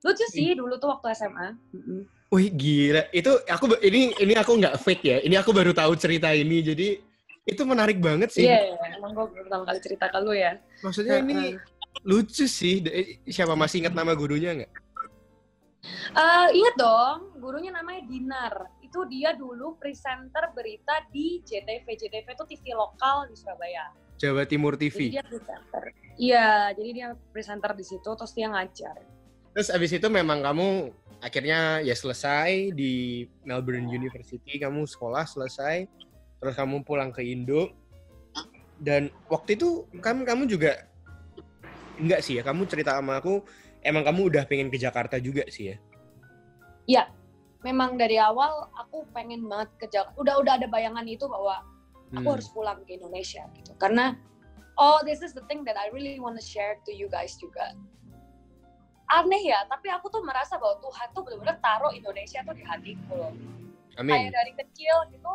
Lucu 0.02 0.26
sih 0.34 0.48
dulu 0.58 0.74
tuh 0.82 0.90
waktu 0.90 1.14
SMA. 1.14 1.54
Wih 2.32 2.48
gila, 2.48 3.12
itu 3.12 3.28
aku 3.44 3.76
ini 3.84 4.16
ini 4.18 4.34
aku 4.34 4.56
nggak 4.56 4.80
fake 4.80 5.04
ya. 5.04 5.16
Ini 5.20 5.36
aku 5.44 5.52
baru 5.52 5.70
tahu 5.76 5.92
cerita 6.00 6.32
ini. 6.32 6.64
Jadi 6.64 7.11
itu 7.42 7.62
menarik 7.66 7.98
banget 7.98 8.30
sih. 8.30 8.46
Iya, 8.46 8.70
iya, 8.70 8.86
emang 8.98 9.18
gue 9.18 9.26
pertama 9.34 9.66
kali 9.66 9.78
cerita 9.82 10.06
ke 10.06 10.18
lu 10.22 10.30
ya. 10.30 10.62
Maksudnya 10.86 11.18
ini 11.18 11.58
lucu 12.06 12.46
sih. 12.46 12.78
De- 12.78 13.18
Siapa 13.26 13.58
masih 13.58 13.82
ingat 13.82 13.94
nama 13.94 14.14
gurunya 14.14 14.54
nggak? 14.54 14.72
Eh 16.14 16.48
ingat 16.54 16.74
dong, 16.78 17.34
gurunya 17.42 17.74
namanya 17.74 18.06
Dinar. 18.06 18.54
itu 18.82 19.08
dia 19.08 19.32
dulu 19.32 19.80
presenter 19.80 20.52
berita 20.52 21.00
di 21.08 21.40
JTV. 21.42 21.88
JTV 21.88 22.26
itu 22.28 22.44
TV 22.44 22.76
lokal 22.76 23.24
di 23.24 23.34
Surabaya. 23.34 23.88
Jawa 24.20 24.44
Timur 24.44 24.76
Jadi 24.76 24.84
TV. 24.92 24.98
dia 25.16 25.24
presenter. 25.24 25.82
Iya, 26.20 26.76
jadi 26.76 26.90
dia 26.92 27.08
presenter 27.32 27.72
di 27.72 27.82
situ 27.82 28.04
terus 28.04 28.36
dia 28.36 28.52
ngajar. 28.52 29.00
Terus 29.56 29.72
abis 29.72 29.96
itu 29.96 30.08
memang 30.12 30.44
kamu 30.44 30.92
akhirnya 31.24 31.80
ya 31.80 31.96
selesai 31.96 32.76
di 32.76 33.24
Melbourne 33.42 33.88
University, 33.88 34.60
kamu 34.60 34.84
sekolah 34.84 35.24
selesai, 35.24 35.88
terus 36.42 36.58
kamu 36.58 36.82
pulang 36.82 37.14
ke 37.14 37.22
Indo. 37.22 37.70
Dan 38.82 39.14
waktu 39.30 39.54
itu 39.54 39.86
kamu 40.02 40.26
kamu 40.26 40.42
juga 40.50 40.90
enggak 42.02 42.18
sih 42.26 42.34
ya, 42.34 42.42
kamu 42.42 42.66
cerita 42.66 42.98
sama 42.98 43.22
aku 43.22 43.46
emang 43.86 44.02
kamu 44.02 44.26
udah 44.26 44.42
pengen 44.50 44.66
ke 44.66 44.74
Jakarta 44.74 45.22
juga 45.22 45.46
sih 45.46 45.70
ya. 45.70 47.06
Memang 47.62 47.94
dari 47.94 48.18
awal 48.18 48.66
aku 48.74 49.06
pengen 49.14 49.46
banget 49.46 49.70
ke 49.78 49.86
Jakarta. 49.86 50.18
Udah 50.18 50.34
udah 50.42 50.52
ada 50.58 50.66
bayangan 50.66 51.06
itu 51.06 51.30
bahwa 51.30 51.62
aku 52.10 52.26
Hmm. 52.26 52.34
harus 52.34 52.50
pulang 52.50 52.82
ke 52.82 52.98
Indonesia 52.98 53.46
gitu. 53.54 53.70
Karena 53.78 54.18
oh 54.82 54.98
this 55.06 55.22
is 55.22 55.30
the 55.30 55.46
thing 55.46 55.62
that 55.62 55.78
I 55.78 55.94
really 55.94 56.18
want 56.18 56.34
to 56.34 56.44
share 56.44 56.82
to 56.82 56.90
you 56.90 57.06
guys 57.06 57.38
juga. 57.38 57.70
Aneh 59.14 59.46
ya, 59.46 59.62
tapi 59.70 59.94
aku 59.94 60.10
tuh 60.10 60.26
merasa 60.26 60.58
bahwa 60.58 60.82
Tuhan 60.82 61.06
tuh 61.14 61.22
benar-benar 61.22 61.56
taruh 61.62 61.92
Indonesia 61.94 62.42
tuh 62.42 62.54
di 62.56 62.66
hatiku 62.66 63.14
loh. 63.14 63.34
Amin. 64.00 64.10
Kayak 64.10 64.30
dari 64.34 64.52
kecil 64.58 64.96
gitu, 65.14 65.32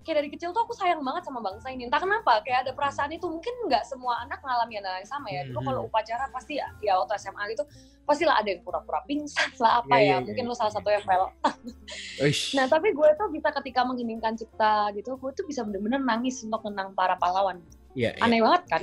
kayak 0.00 0.16
dari 0.24 0.28
kecil 0.32 0.50
tuh 0.50 0.64
aku 0.64 0.72
sayang 0.72 1.00
banget 1.00 1.22
sama 1.22 1.40
bangsa 1.40 1.68
ini. 1.68 1.84
Entah 1.84 2.00
kenapa, 2.00 2.40
kayak 2.40 2.64
ada 2.64 2.72
perasaan 2.72 3.12
itu. 3.12 3.28
Mungkin 3.28 3.68
nggak 3.68 3.84
semua 3.84 4.24
anak 4.24 4.40
ngalamin 4.40 4.80
hal 4.80 4.96
yang 5.00 5.08
sama 5.08 5.28
ya. 5.28 5.44
Dulu 5.44 5.60
Mhm. 5.60 5.66
kalau 5.68 5.80
upacara 5.86 6.24
pasti 6.28 6.56
ya, 6.56 6.66
ya 6.80 6.96
waktu 6.96 7.20
SMA 7.20 7.42
gitu, 7.52 7.64
pastilah 8.02 8.40
ada 8.40 8.48
yang 8.48 8.64
pura-pura 8.64 9.04
pingsan 9.04 9.52
lah 9.60 9.80
apa 9.80 9.94
Iya, 9.94 10.00
ya. 10.00 10.04
iya, 10.04 10.16
Mungkin 10.24 10.44
iya. 10.44 10.50
lu 10.50 10.54
salah 10.56 10.72
satu 10.72 10.88
yang 10.88 11.04
fail. 11.04 11.28
Nah 12.56 12.66
tapi 12.66 12.92
gue 12.92 13.08
tuh 13.14 13.28
bisa 13.28 13.48
ketika 13.54 13.80
mengheningkan 13.82 14.34
cipta 14.34 14.92
gitu, 14.92 15.16
gue 15.16 15.30
tuh 15.32 15.44
bisa 15.44 15.64
bener-bener 15.64 16.00
nangis 16.00 16.40
untuk 16.40 16.60
menang 16.64 16.92
para 16.92 17.16
pahlawan. 17.16 17.60
Iya, 17.92 18.16
iya. 18.16 18.22
Aneh 18.22 18.40
banget 18.40 18.62
kan? 18.68 18.82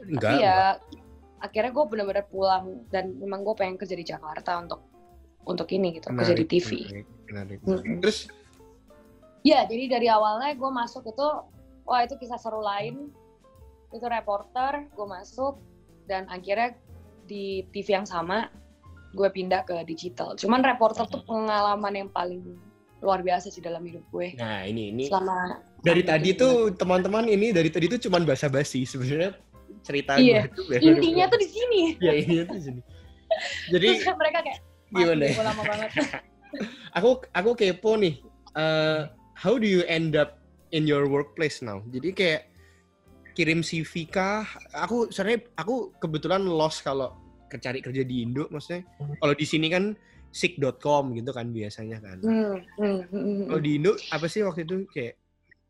Enggak. 0.00 0.22
Tapi 0.22 0.34
ya 0.42 0.58
akhirnya 1.38 1.70
gue 1.70 1.84
bener-bener 1.86 2.24
pulang 2.26 2.64
dan 2.88 3.14
memang 3.14 3.42
gue 3.42 3.54
pengen 3.54 3.78
kerja 3.78 3.94
di 3.94 4.02
Jakarta 4.02 4.58
untuk 4.58 4.82
untuk 5.42 5.66
ini 5.70 5.96
gitu, 5.96 6.10
kerja 6.10 6.34
di 6.34 6.44
Menarik, 6.44 6.48
TV. 6.50 6.70
menarik, 6.84 7.06
menarik. 7.30 7.58
Mm-mm. 7.64 7.98
Terus 8.04 8.18
Ya 9.42 9.64
jadi 9.64 9.86
dari 9.88 10.06
awalnya 10.06 10.52
gue 10.52 10.70
masuk 10.70 11.04
itu, 11.04 11.28
wah 11.84 12.00
itu 12.02 12.14
kisah 12.16 12.36
seru 12.36 12.58
lain. 12.58 13.08
Itu 13.88 14.04
reporter, 14.04 14.86
gue 14.88 15.06
masuk 15.06 15.56
dan 16.04 16.28
akhirnya 16.28 16.76
di 17.24 17.64
TV 17.70 17.94
yang 17.94 18.04
sama 18.04 18.48
gue 19.10 19.28
pindah 19.28 19.64
ke 19.64 19.84
digital. 19.84 20.34
Cuman 20.34 20.60
reporter 20.60 21.04
tuh 21.04 21.24
pengalaman 21.24 21.94
yang 21.96 22.08
paling 22.08 22.44
luar 22.98 23.22
biasa 23.22 23.48
sih 23.48 23.62
dalam 23.62 23.80
hidup 23.80 24.02
gue. 24.10 24.34
nah 24.34 24.66
ini 24.66 24.90
ini 24.90 25.06
Selama 25.06 25.62
dari 25.80 26.02
tadi 26.02 26.34
itu. 26.34 26.42
tuh 26.42 26.54
teman-teman 26.74 27.30
ini 27.30 27.54
dari 27.54 27.70
tadi 27.70 27.86
tuh 27.86 28.02
cuman 28.02 28.26
basa-basi 28.26 28.82
sebenarnya 28.82 29.38
cerita 29.86 30.18
Iya. 30.18 30.50
gue 30.50 30.76
tuh 30.76 30.82
intinya 30.82 31.30
tuh 31.30 31.38
di 31.38 31.46
sini. 31.46 31.82
ya 32.02 32.10
ini 32.10 32.42
tuh 32.42 32.58
sini 32.58 32.82
jadi 33.70 34.02
Terus 34.02 34.18
mereka 34.18 34.38
kayak 34.42 34.58
gimana 34.90 35.14
ya? 35.14 35.30
"Mati, 35.30 35.38
gue 35.38 35.46
lama 35.46 35.62
banget. 35.62 35.90
aku 36.98 37.08
aku 37.30 37.50
kepo 37.54 37.90
nih 37.94 38.14
eh, 38.58 39.00
how 39.38 39.54
do 39.54 39.64
you 39.70 39.86
end 39.86 40.18
up 40.18 40.42
in 40.74 40.82
your 40.84 41.06
workplace 41.06 41.62
now 41.62 41.78
jadi 41.94 42.08
kayak 42.10 42.42
kirim 43.38 43.62
CV 43.62 44.10
kah 44.10 44.42
aku 44.74 45.14
sebenarnya 45.14 45.46
aku 45.54 45.94
kebetulan 46.02 46.42
lost 46.42 46.82
kalau 46.82 47.14
cari 47.48 47.78
kerja 47.78 48.02
di 48.02 48.26
Indo 48.26 48.50
maksudnya 48.50 48.82
kalau 49.22 49.32
di 49.38 49.46
sini 49.46 49.70
kan 49.70 49.94
sick.com 50.34 51.16
gitu 51.16 51.30
kan 51.30 51.54
biasanya 51.54 52.02
kan 52.02 52.18
hmm, 52.20 52.56
hmm. 52.76 53.46
kalau 53.48 53.62
di 53.62 53.78
Indo 53.78 53.94
apa 54.10 54.26
sih 54.26 54.42
waktu 54.42 54.66
itu 54.66 54.84
kayak 54.90 55.14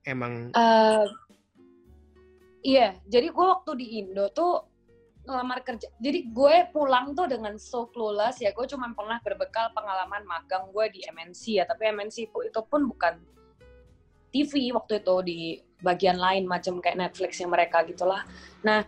emang 0.09 0.49
Eh, 0.57 1.05
iya, 2.65 2.97
jadi 3.05 3.29
gue 3.29 3.47
waktu 3.47 3.73
di 3.77 3.87
Indo 4.01 4.33
tuh 4.33 4.65
ngelamar 5.29 5.61
kerja. 5.61 5.93
Jadi 6.01 6.33
gue 6.33 6.55
pulang 6.73 7.13
tuh 7.13 7.29
dengan 7.29 7.61
so 7.61 7.93
clueless 7.93 8.41
ya. 8.41 8.57
Gue 8.57 8.65
cuma 8.65 8.89
pernah 8.97 9.21
berbekal 9.21 9.77
pengalaman 9.77 10.25
magang 10.25 10.73
gue 10.73 10.89
di 10.89 11.01
MNC 11.05 11.61
ya. 11.61 11.65
Tapi 11.69 11.93
MNC 11.93 12.33
itu 12.33 12.61
pun 12.65 12.89
bukan 12.89 13.21
TV 14.35 14.73
waktu 14.77 15.01
itu 15.01 15.17
di 15.25 15.41
bagian 15.81 16.19
lain 16.19 16.45
macam 16.45 16.83
kayak 16.83 16.99
Netflix 16.99 17.39
yang 17.39 17.55
mereka 17.55 17.87
gitulah. 17.87 18.27
Nah, 18.67 18.83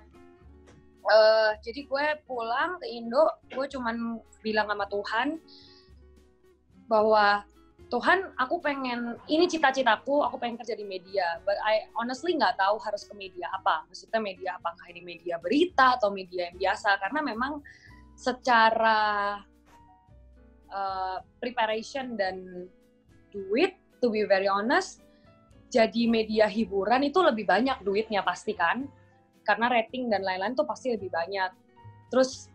eh 1.06 1.50
jadi 1.62 1.80
gue 1.86 2.06
pulang 2.26 2.76
ke 2.82 2.86
Indo, 2.90 3.24
gue 3.48 3.66
cuman 3.70 4.20
bilang 4.42 4.68
sama 4.68 4.86
Tuhan 4.90 5.28
bahwa 6.90 7.46
Tuhan, 7.90 8.38
aku 8.38 8.62
pengen 8.62 9.18
ini 9.26 9.50
cita-citaku, 9.50 10.22
aku 10.22 10.38
pengen 10.38 10.62
kerja 10.62 10.78
di 10.78 10.86
media. 10.86 11.42
But 11.42 11.58
I 11.64 11.90
honestly 11.98 12.38
nggak 12.38 12.54
tahu 12.54 12.78
harus 12.78 13.02
ke 13.02 13.18
media 13.18 13.50
apa. 13.50 13.82
Maksudnya 13.90 14.22
media 14.22 14.50
apakah 14.62 14.86
ini 14.94 15.02
media 15.02 15.42
berita 15.42 15.98
atau 15.98 16.14
media 16.14 16.52
yang 16.52 16.56
biasa? 16.60 17.02
Karena 17.02 17.20
memang 17.24 17.58
secara 18.14 19.40
uh, 20.70 21.18
preparation 21.42 22.14
dan 22.14 22.68
duit, 23.34 23.74
to 23.98 24.06
be 24.06 24.22
very 24.22 24.46
honest, 24.46 25.02
jadi 25.70 26.02
media 26.10 26.50
hiburan 26.50 27.06
itu 27.06 27.22
lebih 27.22 27.46
banyak 27.46 27.78
duitnya 27.86 28.26
pasti 28.26 28.58
kan? 28.58 28.90
Karena 29.46 29.70
rating 29.70 30.10
dan 30.10 30.26
lain-lain 30.26 30.58
tuh 30.58 30.66
pasti 30.66 30.90
lebih 30.92 31.08
banyak. 31.08 31.50
Terus 32.10 32.50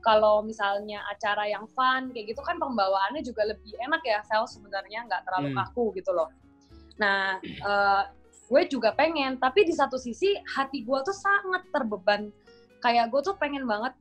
kalau 0.00 0.40
misalnya 0.40 1.04
acara 1.10 1.44
yang 1.50 1.68
fun 1.76 2.08
kayak 2.14 2.32
gitu 2.32 2.40
kan 2.40 2.56
pembawaannya 2.56 3.20
juga 3.20 3.44
lebih 3.44 3.76
enak 3.76 4.00
ya 4.00 4.24
Vel 4.24 4.48
sebenarnya 4.48 5.04
nggak 5.04 5.22
terlalu 5.28 5.52
Hmm. 5.52 5.58
kaku 5.60 5.84
gitu 5.98 6.10
loh. 6.14 6.30
Nah, 6.96 7.36
eh, 7.44 8.02
gue 8.50 8.62
juga 8.66 8.90
pengen, 8.96 9.38
tapi 9.38 9.62
di 9.62 9.74
satu 9.74 10.00
sisi 10.00 10.34
hati 10.56 10.82
gue 10.82 10.98
tuh 11.04 11.14
sangat 11.14 11.68
terbeban. 11.70 12.30
Kayak 12.80 13.12
gue 13.12 13.20
tuh 13.20 13.36
pengen 13.36 13.68
banget 13.68 13.92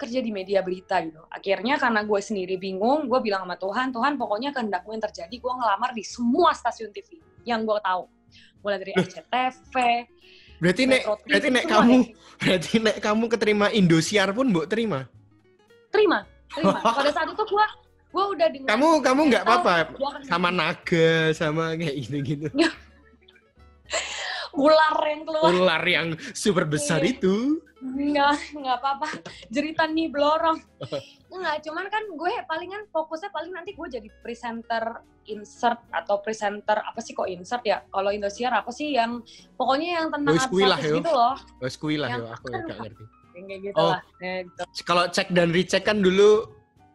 kerja 0.00 0.24
di 0.24 0.32
media 0.32 0.64
berita 0.64 0.96
gitu. 1.04 1.20
Akhirnya 1.28 1.76
karena 1.76 2.00
gue 2.00 2.20
sendiri 2.24 2.56
bingung, 2.56 3.04
gue 3.04 3.20
bilang 3.20 3.44
sama 3.44 3.60
Tuhan, 3.60 3.92
Tuhan 3.92 4.16
pokoknya 4.16 4.50
kehendakmu 4.56 4.96
yang 4.96 5.04
terjadi, 5.04 5.34
gue 5.36 5.52
ngelamar 5.52 5.92
di 5.92 6.00
semua 6.00 6.56
stasiun 6.56 6.88
TV 6.88 7.20
yang 7.44 7.68
gue 7.68 7.76
tahu. 7.84 8.08
Mulai 8.64 8.78
dari 8.80 8.92
SCTV, 8.96 9.74
berarti 10.60 10.82
nek 10.84 11.02
berarti 11.24 11.48
nek 11.48 11.64
kamu 11.64 11.96
deh. 11.96 12.12
berarti 12.36 12.72
nek 12.76 12.96
kamu 13.00 13.24
keterima 13.32 13.66
Indosiar 13.72 14.28
pun 14.36 14.52
mbok 14.52 14.68
terima 14.68 15.08
terima, 15.88 16.28
terima. 16.52 16.78
Pada 17.00 17.10
saat 17.10 17.32
itu 17.32 17.44
gue 17.48 17.66
gue 18.10 18.24
udah 18.36 18.46
dengar 18.50 18.68
kamu 18.74 18.88
kamu 19.06 19.20
nggak 19.30 19.44
apa-apa 19.46 19.74
sama 20.26 20.50
naga 20.50 21.30
sama 21.30 21.78
kayak 21.78 21.94
gitu-gitu 21.94 22.50
ular 24.52 24.96
yang 25.02 25.22
keluar 25.22 25.50
ular 25.50 25.82
yang 25.82 26.06
super 26.32 26.64
besar 26.64 27.00
Iya. 27.00 27.12
itu 27.12 27.34
Enggak, 27.80 28.36
enggak 28.52 28.76
apa-apa. 28.76 29.08
Jeritan 29.48 29.96
nih 29.96 30.12
blorong. 30.12 30.60
Enggak, 31.26 31.64
cuman 31.64 31.88
kan 31.88 32.04
gue 32.10 32.32
palingan 32.44 32.84
fokusnya 32.86 33.30
paling 33.30 33.50
nanti 33.50 33.72
gue 33.72 33.88
jadi 33.88 34.04
presenter 34.20 35.00
insert 35.24 35.80
atau 35.88 36.20
presenter 36.20 36.76
apa 36.76 37.00
sih 37.00 37.16
kok 37.16 37.24
insert 37.24 37.64
ya? 37.64 37.80
Kalau 37.86 38.12
Indosiar 38.12 38.52
apa 38.52 38.68
sih 38.68 38.92
yang 38.92 39.24
pokoknya 39.54 39.96
yang 39.96 40.06
tentang 40.10 40.36
lah, 40.60 40.76
artis 40.76 40.92
gitu 40.92 41.08
loh. 41.08 41.36
Wes 41.56 41.74
kui 41.74 41.96
lah 41.96 42.08
Yang 42.10 42.20
yo, 42.20 42.28
aku 42.30 42.46
kan- 42.46 42.60
nggak 42.60 42.78
ngerti 42.78 43.04
kayak 43.48 43.60
gitu 43.62 43.76
Oh. 43.78 43.88
lah. 43.88 44.00
Ya, 44.18 44.32
gitu. 44.42 44.62
kalau 44.84 45.04
cek 45.08 45.28
dan 45.30 45.48
recheck 45.48 45.82
kan 45.82 45.98
dulu 45.98 46.30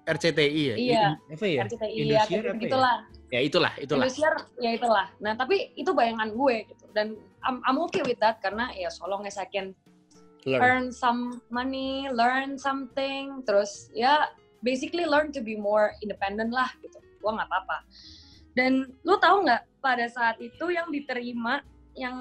RCTI 0.06 0.62
ya 0.62 0.76
Iya. 0.78 1.06
Apa 1.18 1.46
ya 1.48 1.62
RCTI 1.66 1.82
ya, 1.82 1.98
Indosiar 1.98 2.30
kayak 2.30 2.46
apa 2.46 2.54
ya? 2.54 2.62
gitulah. 2.62 2.98
Ya 3.34 3.42
itulah 3.42 3.74
itulah 3.82 4.06
Indosiar 4.06 4.36
ya 4.62 4.72
itulah. 4.78 5.08
Nah, 5.22 5.34
tapi 5.34 5.74
itu 5.74 5.92
bayangan 5.92 6.34
gue 6.34 6.56
gitu. 6.70 6.86
Dan 6.94 7.18
I'm, 7.42 7.62
I'm 7.66 7.78
okay 7.90 8.06
with 8.06 8.22
that 8.22 8.42
karena 8.42 8.70
ya 8.74 8.90
so 8.94 9.06
long 9.06 9.26
as 9.26 9.38
I 9.38 9.50
can 9.50 9.74
Learn. 10.46 10.62
earn 10.62 10.86
some 10.94 11.42
money, 11.50 12.06
learn 12.14 12.58
something, 12.62 13.42
terus 13.50 13.90
ya 13.98 14.30
basically 14.62 15.10
learn 15.10 15.34
to 15.34 15.42
be 15.42 15.58
more 15.58 15.94
independent 16.06 16.54
lah 16.54 16.70
gitu. 16.86 17.02
Gua 17.22 17.38
nggak 17.42 17.50
apa-apa. 17.50 17.78
Dan 18.54 18.88
lu 19.02 19.18
tahu 19.18 19.46
nggak 19.46 19.82
pada 19.82 20.06
saat 20.08 20.38
itu 20.40 20.72
yang 20.72 20.90
diterima 20.94 21.66
yang 21.98 22.18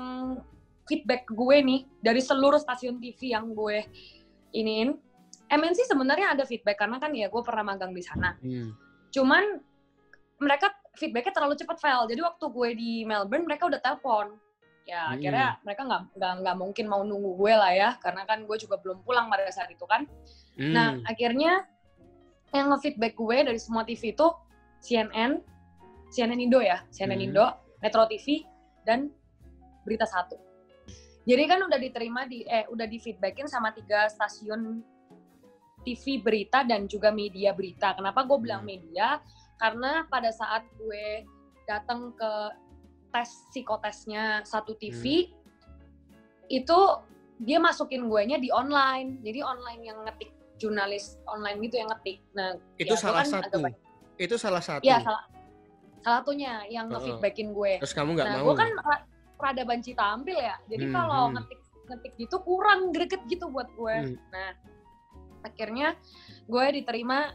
feedback 0.85 1.25
ke 1.25 1.33
gue 1.33 1.57
nih 1.65 1.81
dari 2.05 2.21
seluruh 2.21 2.61
stasiun 2.61 3.01
TV 3.01 3.33
yang 3.33 3.57
gue 3.57 3.81
iniin, 4.53 4.97
MNC 5.49 5.89
sebenarnya 5.89 6.37
ada 6.37 6.45
feedback 6.45 6.81
karena 6.81 7.01
kan 7.01 7.13
ya 7.13 7.29
gue 7.29 7.43
pernah 7.43 7.75
magang 7.75 7.93
di 7.93 8.05
sana. 8.05 8.37
Hmm. 8.41 8.77
Cuman 9.11 9.61
mereka 10.41 10.73
feedbacknya 10.95 11.33
terlalu 11.35 11.55
cepat 11.59 11.79
fail. 11.83 12.07
Jadi 12.07 12.21
waktu 12.23 12.45
gue 12.51 12.71
di 12.79 12.93
Melbourne 13.03 13.47
mereka 13.47 13.67
udah 13.67 13.81
telepon. 13.83 14.39
Ya 14.85 15.09
Hmm. 15.09 15.17
akhirnya 15.17 15.49
mereka 15.65 15.83
nggak 15.89 16.03
nggak 16.45 16.57
mungkin 16.61 16.85
mau 16.93 17.01
nunggu 17.01 17.41
gue 17.41 17.53
lah 17.57 17.73
ya, 17.73 17.91
karena 18.05 18.29
kan 18.29 18.45
gue 18.45 18.57
juga 18.61 18.77
belum 18.77 19.01
pulang 19.01 19.33
pada 19.33 19.49
saat 19.49 19.73
itu 19.73 19.85
kan. 19.89 20.05
Nah 20.61 21.01
Hmm. 21.01 21.09
akhirnya 21.09 21.65
yang 22.55 22.71
nge-feedback 22.71 23.17
gue 23.17 23.37
dari 23.49 23.59
semua 23.59 23.83
TV 23.83 24.15
itu 24.15 24.29
CNN, 24.85 25.41
CNN 26.13 26.39
Indo 26.39 26.61
ya, 26.61 26.85
CNN 26.93 27.19
Hmm. 27.19 27.27
Indo, 27.33 27.47
Metro 27.81 28.05
TV 28.07 28.45
dan 28.85 29.09
Berita 29.89 30.05
Satu. 30.05 30.37
Jadi 31.25 31.43
kan 31.49 31.65
udah 31.65 31.81
diterima 31.81 32.29
di 32.29 32.45
eh 32.45 32.69
udah 32.69 32.85
di 32.85 33.01
feedbackin 33.01 33.49
sama 33.49 33.73
tiga 33.73 34.05
stasiun 34.13 34.85
TV 35.85 36.21
berita 36.21 36.61
dan 36.65 36.85
juga 36.85 37.09
media 37.09 37.57
berita. 37.57 37.97
Kenapa 37.97 38.25
gue 38.29 38.37
bilang 38.37 38.61
Hmm. 38.65 38.73
media? 38.77 39.21
Karena 39.57 40.05
pada 40.07 40.29
saat 40.29 40.67
gue 40.75 41.25
datang 41.65 42.13
ke 42.13 42.33
tes 43.09 43.31
psikotesnya 43.49 44.43
satu 44.43 44.75
TV 44.75 45.31
itu 46.49 46.79
dia 47.41 47.59
masukin 47.59 48.07
gue 48.07 48.23
nya 48.27 48.37
di 48.37 48.51
online 48.51 49.23
jadi 49.23 49.41
online 49.41 49.81
yang 49.81 49.99
ngetik 50.03 50.31
jurnalis 50.55 51.17
online 51.25 51.59
gitu 51.63 51.79
yang 51.79 51.89
ngetik 51.89 52.19
nah 52.31 52.53
Itu 52.77 52.95
ya, 52.95 53.01
salah 53.01 53.23
kan 53.23 53.31
satu. 53.41 53.59
Itu 54.15 54.35
salah 54.37 54.61
satu. 54.61 54.83
ya 54.83 54.99
salah 54.99 55.25
salah 56.03 56.21
satunya 56.21 56.63
yang 56.69 56.87
Heeh. 56.87 57.01
nge-feedbackin 57.01 57.49
gue 57.51 57.73
Terus 57.81 57.95
kamu 57.95 58.11
nggak 58.13 58.27
nah 58.29 58.35
mau. 58.37 58.45
gue 58.45 58.55
kan 58.61 58.71
ra- 58.77 59.07
rada 59.41 59.63
banci 59.65 59.93
tampil 59.95 60.37
ya 60.37 60.57
jadi 60.69 60.85
Hmm, 60.85 60.95
kalau 60.95 61.23
hmm. 61.25 61.35
ngetik 61.39 61.61
ngetik 61.85 62.13
gitu 62.19 62.37
kurang 62.43 62.81
greget 62.91 63.23
gitu 63.25 63.47
buat 63.49 63.71
gue 63.73 63.97
Hmm. 64.05 64.17
nah 64.31 64.51
akhirnya 65.43 65.97
gue 66.45 66.65
diterima 66.75 67.33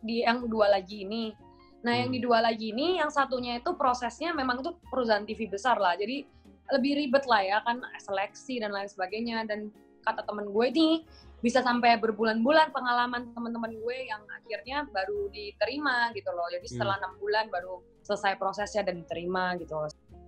di 0.00 0.22
yang 0.22 0.46
dua 0.46 0.72
lagi 0.72 1.04
ini 1.04 1.30
nah 1.78 1.94
yang 1.94 2.10
Hmm. 2.10 2.16
di 2.16 2.20
dua 2.22 2.38
lagi 2.42 2.74
ini 2.74 2.98
yang 2.98 3.10
satunya 3.10 3.62
itu 3.62 3.70
prosesnya 3.78 4.34
memang 4.34 4.62
itu 4.62 4.74
perusahaan 4.90 5.22
TV 5.22 5.46
besar 5.46 5.78
lah. 5.78 5.94
Jadi 5.94 6.26
lebih 6.74 6.92
ribet 7.00 7.24
lah 7.24 7.42
ya 7.42 7.58
kan 7.64 7.80
seleksi 8.02 8.60
dan 8.60 8.74
lain 8.74 8.90
sebagainya. 8.90 9.46
Dan 9.46 9.70
kata 10.02 10.26
temen 10.26 10.50
gue 10.50 10.66
nih 10.74 10.94
bisa 11.38 11.62
sampai 11.62 11.96
berbulan-bulan 12.02 12.74
pengalaman 12.74 13.30
teman-teman 13.30 13.70
gue 13.78 13.96
yang 14.10 14.20
akhirnya 14.26 14.90
baru 14.90 15.30
diterima 15.30 16.10
gitu 16.18 16.34
loh. 16.34 16.50
Jadi 16.50 16.66
setelah 16.66 16.98
enam 16.98 17.14
bulan 17.22 17.46
baru 17.46 17.78
selesai 18.02 18.34
prosesnya 18.40 18.82
dan 18.82 19.04
diterima 19.04 19.54
gitu 19.60 19.76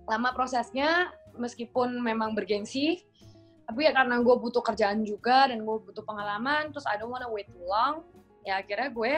lama 0.09 0.29
prosesnya 0.33 1.13
meskipun 1.37 2.01
memang 2.01 2.33
bergengsi 2.33 3.01
tapi 3.63 3.87
ya 3.87 3.95
karena 3.95 4.19
gue 4.19 4.35
butuh 4.35 4.59
kerjaan 4.59 5.07
juga 5.07 5.47
dan 5.47 5.63
gue 5.63 5.77
butuh 5.79 6.03
pengalaman 6.03 6.73
terus 6.75 6.83
I 6.89 6.99
don't 6.99 7.13
wanna 7.13 7.31
wait 7.31 7.47
too 7.47 7.63
long 7.63 8.03
ya 8.43 8.59
akhirnya 8.59 8.91
gue 8.91 9.13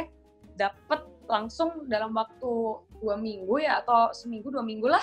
dapet 0.55 1.01
langsung 1.25 1.87
dalam 1.87 2.11
waktu 2.13 2.51
dua 2.99 3.15
minggu 3.15 3.55
ya 3.59 3.79
atau 3.81 4.11
seminggu 4.11 4.51
dua 4.51 4.63
minggu 4.63 4.87
lah 4.87 5.01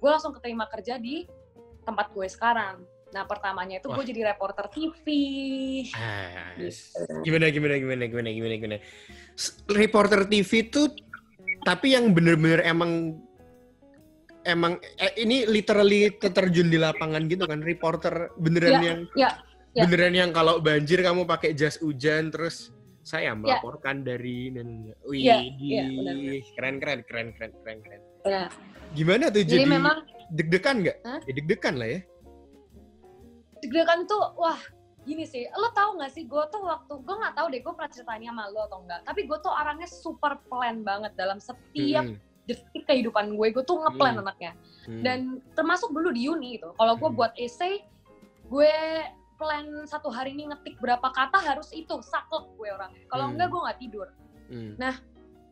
gue 0.00 0.08
langsung 0.08 0.32
keterima 0.32 0.64
kerja 0.66 0.96
di 0.96 1.28
tempat 1.84 2.08
gue 2.16 2.24
sekarang. 2.24 2.80
Nah 3.10 3.26
pertamanya 3.26 3.82
itu 3.82 3.90
gue 3.90 4.04
jadi 4.06 4.32
reporter 4.32 4.70
TV 4.72 5.04
Ah, 5.92 6.54
Gitu. 6.56 7.04
gimana 7.26 7.50
gimana 7.52 7.74
gimana 7.76 8.04
gimana 8.08 8.28
gimana 8.30 8.54
gimana? 8.56 8.76
Reporter 9.68 10.24
TV 10.24 10.50
tuh 10.70 10.88
tapi 11.60 11.92
yang 11.92 12.16
bener-bener 12.16 12.64
emang 12.64 13.20
emang 14.48 14.80
eh, 14.96 15.12
ini 15.20 15.44
literally 15.44 16.08
terjun 16.16 16.72
di 16.72 16.80
lapangan 16.80 17.28
gitu 17.28 17.44
kan? 17.44 17.60
Reporter 17.60 18.32
beneran 18.40 18.72
Ya, 18.72 18.80
yang 18.80 19.00
ya, 19.12 19.30
ya. 19.76 19.82
beneran 19.84 20.14
yang 20.16 20.30
kalau 20.32 20.62
banjir 20.64 21.04
kamu 21.04 21.28
pakai 21.28 21.52
jas 21.52 21.76
hujan 21.76 22.32
terus 22.32 22.72
saya 23.02 23.32
Ya. 23.32 23.34
melaporkan 23.34 24.04
dari 24.04 24.52
dan 24.52 24.92
wih 25.02 25.20
Ya, 25.20 25.40
ya, 25.56 25.84
benar, 25.88 26.16
keren 26.54 26.76
keren 26.78 27.00
keren 27.08 27.28
keren 27.32 27.52
keren 27.60 27.78
keren 27.82 28.02
Nah, 28.20 28.46
gimana 28.92 29.32
tuh 29.32 29.40
jadi 29.42 29.64
jadi, 29.64 29.72
memang 29.72 29.96
deg-degan 30.30 30.76
nggak 30.84 30.96
Hah? 31.02 31.20
ya, 31.24 31.32
deg-degan 31.32 31.74
lah 31.80 31.88
ya 31.88 32.00
deg-degan 33.60 34.00
tuh 34.04 34.22
wah 34.36 34.60
gini 35.00 35.24
sih 35.24 35.48
lo 35.50 35.72
tau 35.72 35.96
gak 35.96 36.12
sih 36.12 36.28
gue 36.28 36.42
tuh 36.52 36.60
waktu 36.60 36.92
gue 36.92 37.14
nggak 37.16 37.34
tahu 37.34 37.46
deh 37.48 37.60
gue 37.60 37.72
pernah 37.72 37.88
ceritain 37.90 38.20
sama 38.22 38.44
lo 38.52 38.68
atau 38.68 38.78
enggak 38.84 39.00
tapi 39.04 39.20
gue 39.24 39.38
tuh 39.40 39.52
orangnya 39.52 39.88
super 39.88 40.36
plan 40.48 40.84
banget 40.84 41.12
dalam 41.16 41.40
setiap 41.40 42.04
Mm-mm. 42.04 42.20
detik 42.44 42.84
kehidupan 42.84 43.32
gue 43.32 43.46
gue 43.48 43.64
tuh 43.64 43.80
ngeplan 43.80 44.16
Hmm. 44.16 44.22
anaknya 44.24 44.52
Hmm. 44.84 45.02
dan 45.04 45.18
termasuk 45.52 45.92
dulu 45.92 46.12
di 46.12 46.28
uni 46.28 46.56
gitu 46.56 46.72
kalau 46.76 46.96
gue 46.96 47.08
Hmm. 47.08 47.16
buat 47.16 47.32
essay 47.36 47.80
gue 48.46 48.72
plan 49.40 49.64
satu 49.84 50.08
hari 50.08 50.30
ini 50.30 50.46
ngetik 50.46 50.76
berapa 50.76 51.08
kata 51.08 51.40
harus 51.40 51.72
itu 51.72 51.98
saklek 52.02 52.44
gue 52.54 52.68
orangnya 52.68 53.00
kalau 53.08 53.24
Hmm. 53.24 53.32
enggak 53.32 53.46
gue 53.48 53.60
nggak 53.60 53.78
tidur 53.80 54.06
Hmm. 54.46 54.76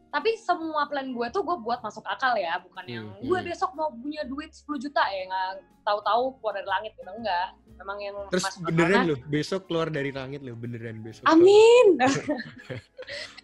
tapi 0.08 0.30
semua 0.36 0.84
plan 0.84 1.06
gue 1.06 1.26
tuh 1.28 1.40
gue 1.40 1.56
buat 1.58 1.80
masuk 1.80 2.02
akal 2.04 2.34
ya 2.34 2.58
bukan 2.58 2.84
yang 2.84 3.06
Hmm, 3.08 3.22
gue 3.22 3.38
hmm. 3.38 3.46
besok 3.46 3.70
mau 3.72 3.88
punya 3.88 4.22
duit 4.22 4.50
10 4.50 4.78
juta 4.78 5.02
ya 5.02 5.22
nggak 5.24 5.48
tahu-tahu 5.82 6.36
keluar 6.36 6.52
dari 6.54 6.66
langit 6.66 6.90
gitu 6.92 7.08
enggak 7.08 7.46
memang 7.74 7.98
yang 7.98 8.16
Terus 8.28 8.44
masuk 8.44 8.60
beneran 8.66 9.00
loh, 9.06 9.18
besok 9.24 9.60
keluar 9.64 9.88
dari 9.88 10.10
langit 10.10 10.42
loh, 10.42 10.52
beneran 10.52 10.98
besok. 10.98 11.22
amin 11.24 11.96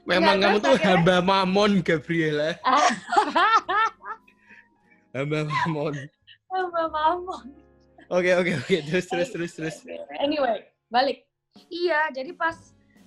Memang 0.05 0.37
kamu 0.37 0.57
tuh 0.59 0.75
akhirnya- 0.75 1.01
hamba 1.01 1.17
mamon, 1.23 1.81
Gabriela. 1.81 2.59
Hamba 5.15 5.47
mamon. 5.47 5.95
Mbak 6.55 6.87
Mamo. 6.89 7.35
Oke, 8.15 8.31
oke, 8.31 8.53
oke. 8.63 8.77
Terus, 8.87 9.07
terus, 9.11 9.29
terus, 9.35 9.53
terus. 9.59 9.77
Anyway, 10.23 10.71
balik. 10.87 11.27
Iya, 11.67 12.15
jadi 12.15 12.31
pas 12.39 12.55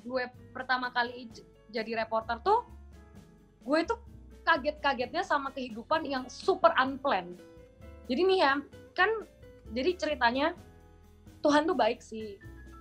gue 0.04 0.24
pertama 0.52 0.92
kali 0.92 1.32
jadi 1.72 2.04
reporter 2.04 2.44
tuh, 2.44 2.68
gue 3.64 3.80
tuh 3.88 4.00
kaget-kagetnya 4.44 5.24
sama 5.24 5.56
kehidupan 5.56 6.04
yang 6.04 6.28
super 6.28 6.76
unplanned. 6.76 7.40
Jadi 8.12 8.22
nih 8.24 8.40
ya, 8.44 8.54
kan 8.96 9.08
jadi 9.72 9.96
ceritanya 9.96 10.56
Tuhan 11.40 11.64
tuh 11.64 11.76
baik 11.80 12.04
sih. 12.04 12.36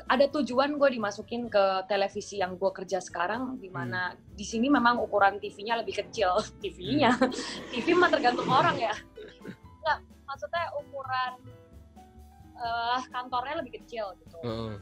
Ada 0.07 0.31
tujuan 0.39 0.79
gue 0.79 0.99
dimasukin 0.99 1.51
ke 1.51 1.87
televisi 1.91 2.43
yang 2.43 2.59
gue 2.59 2.71
kerja 2.75 2.99
sekarang, 3.03 3.59
di 3.59 3.71
mana 3.71 4.15
di 4.35 4.43
sini 4.43 4.67
memang 4.67 4.99
ukuran 4.99 5.39
TV-nya 5.39 5.79
lebih 5.79 6.03
kecil. 6.03 6.43
TV-nya, 6.63 7.15
TV 7.71 7.95
mah 7.95 8.11
tergantung 8.11 8.51
orang 8.51 8.79
ya. 8.79 8.95
Nggak, 9.83 9.99
maksudnya 10.27 10.67
ukuran 10.79 11.33
eh, 12.57 13.01
kantornya 13.13 13.61
lebih 13.61 13.73
kecil 13.83 14.17
gitu. 14.25 14.39
Heeh. 14.43 14.75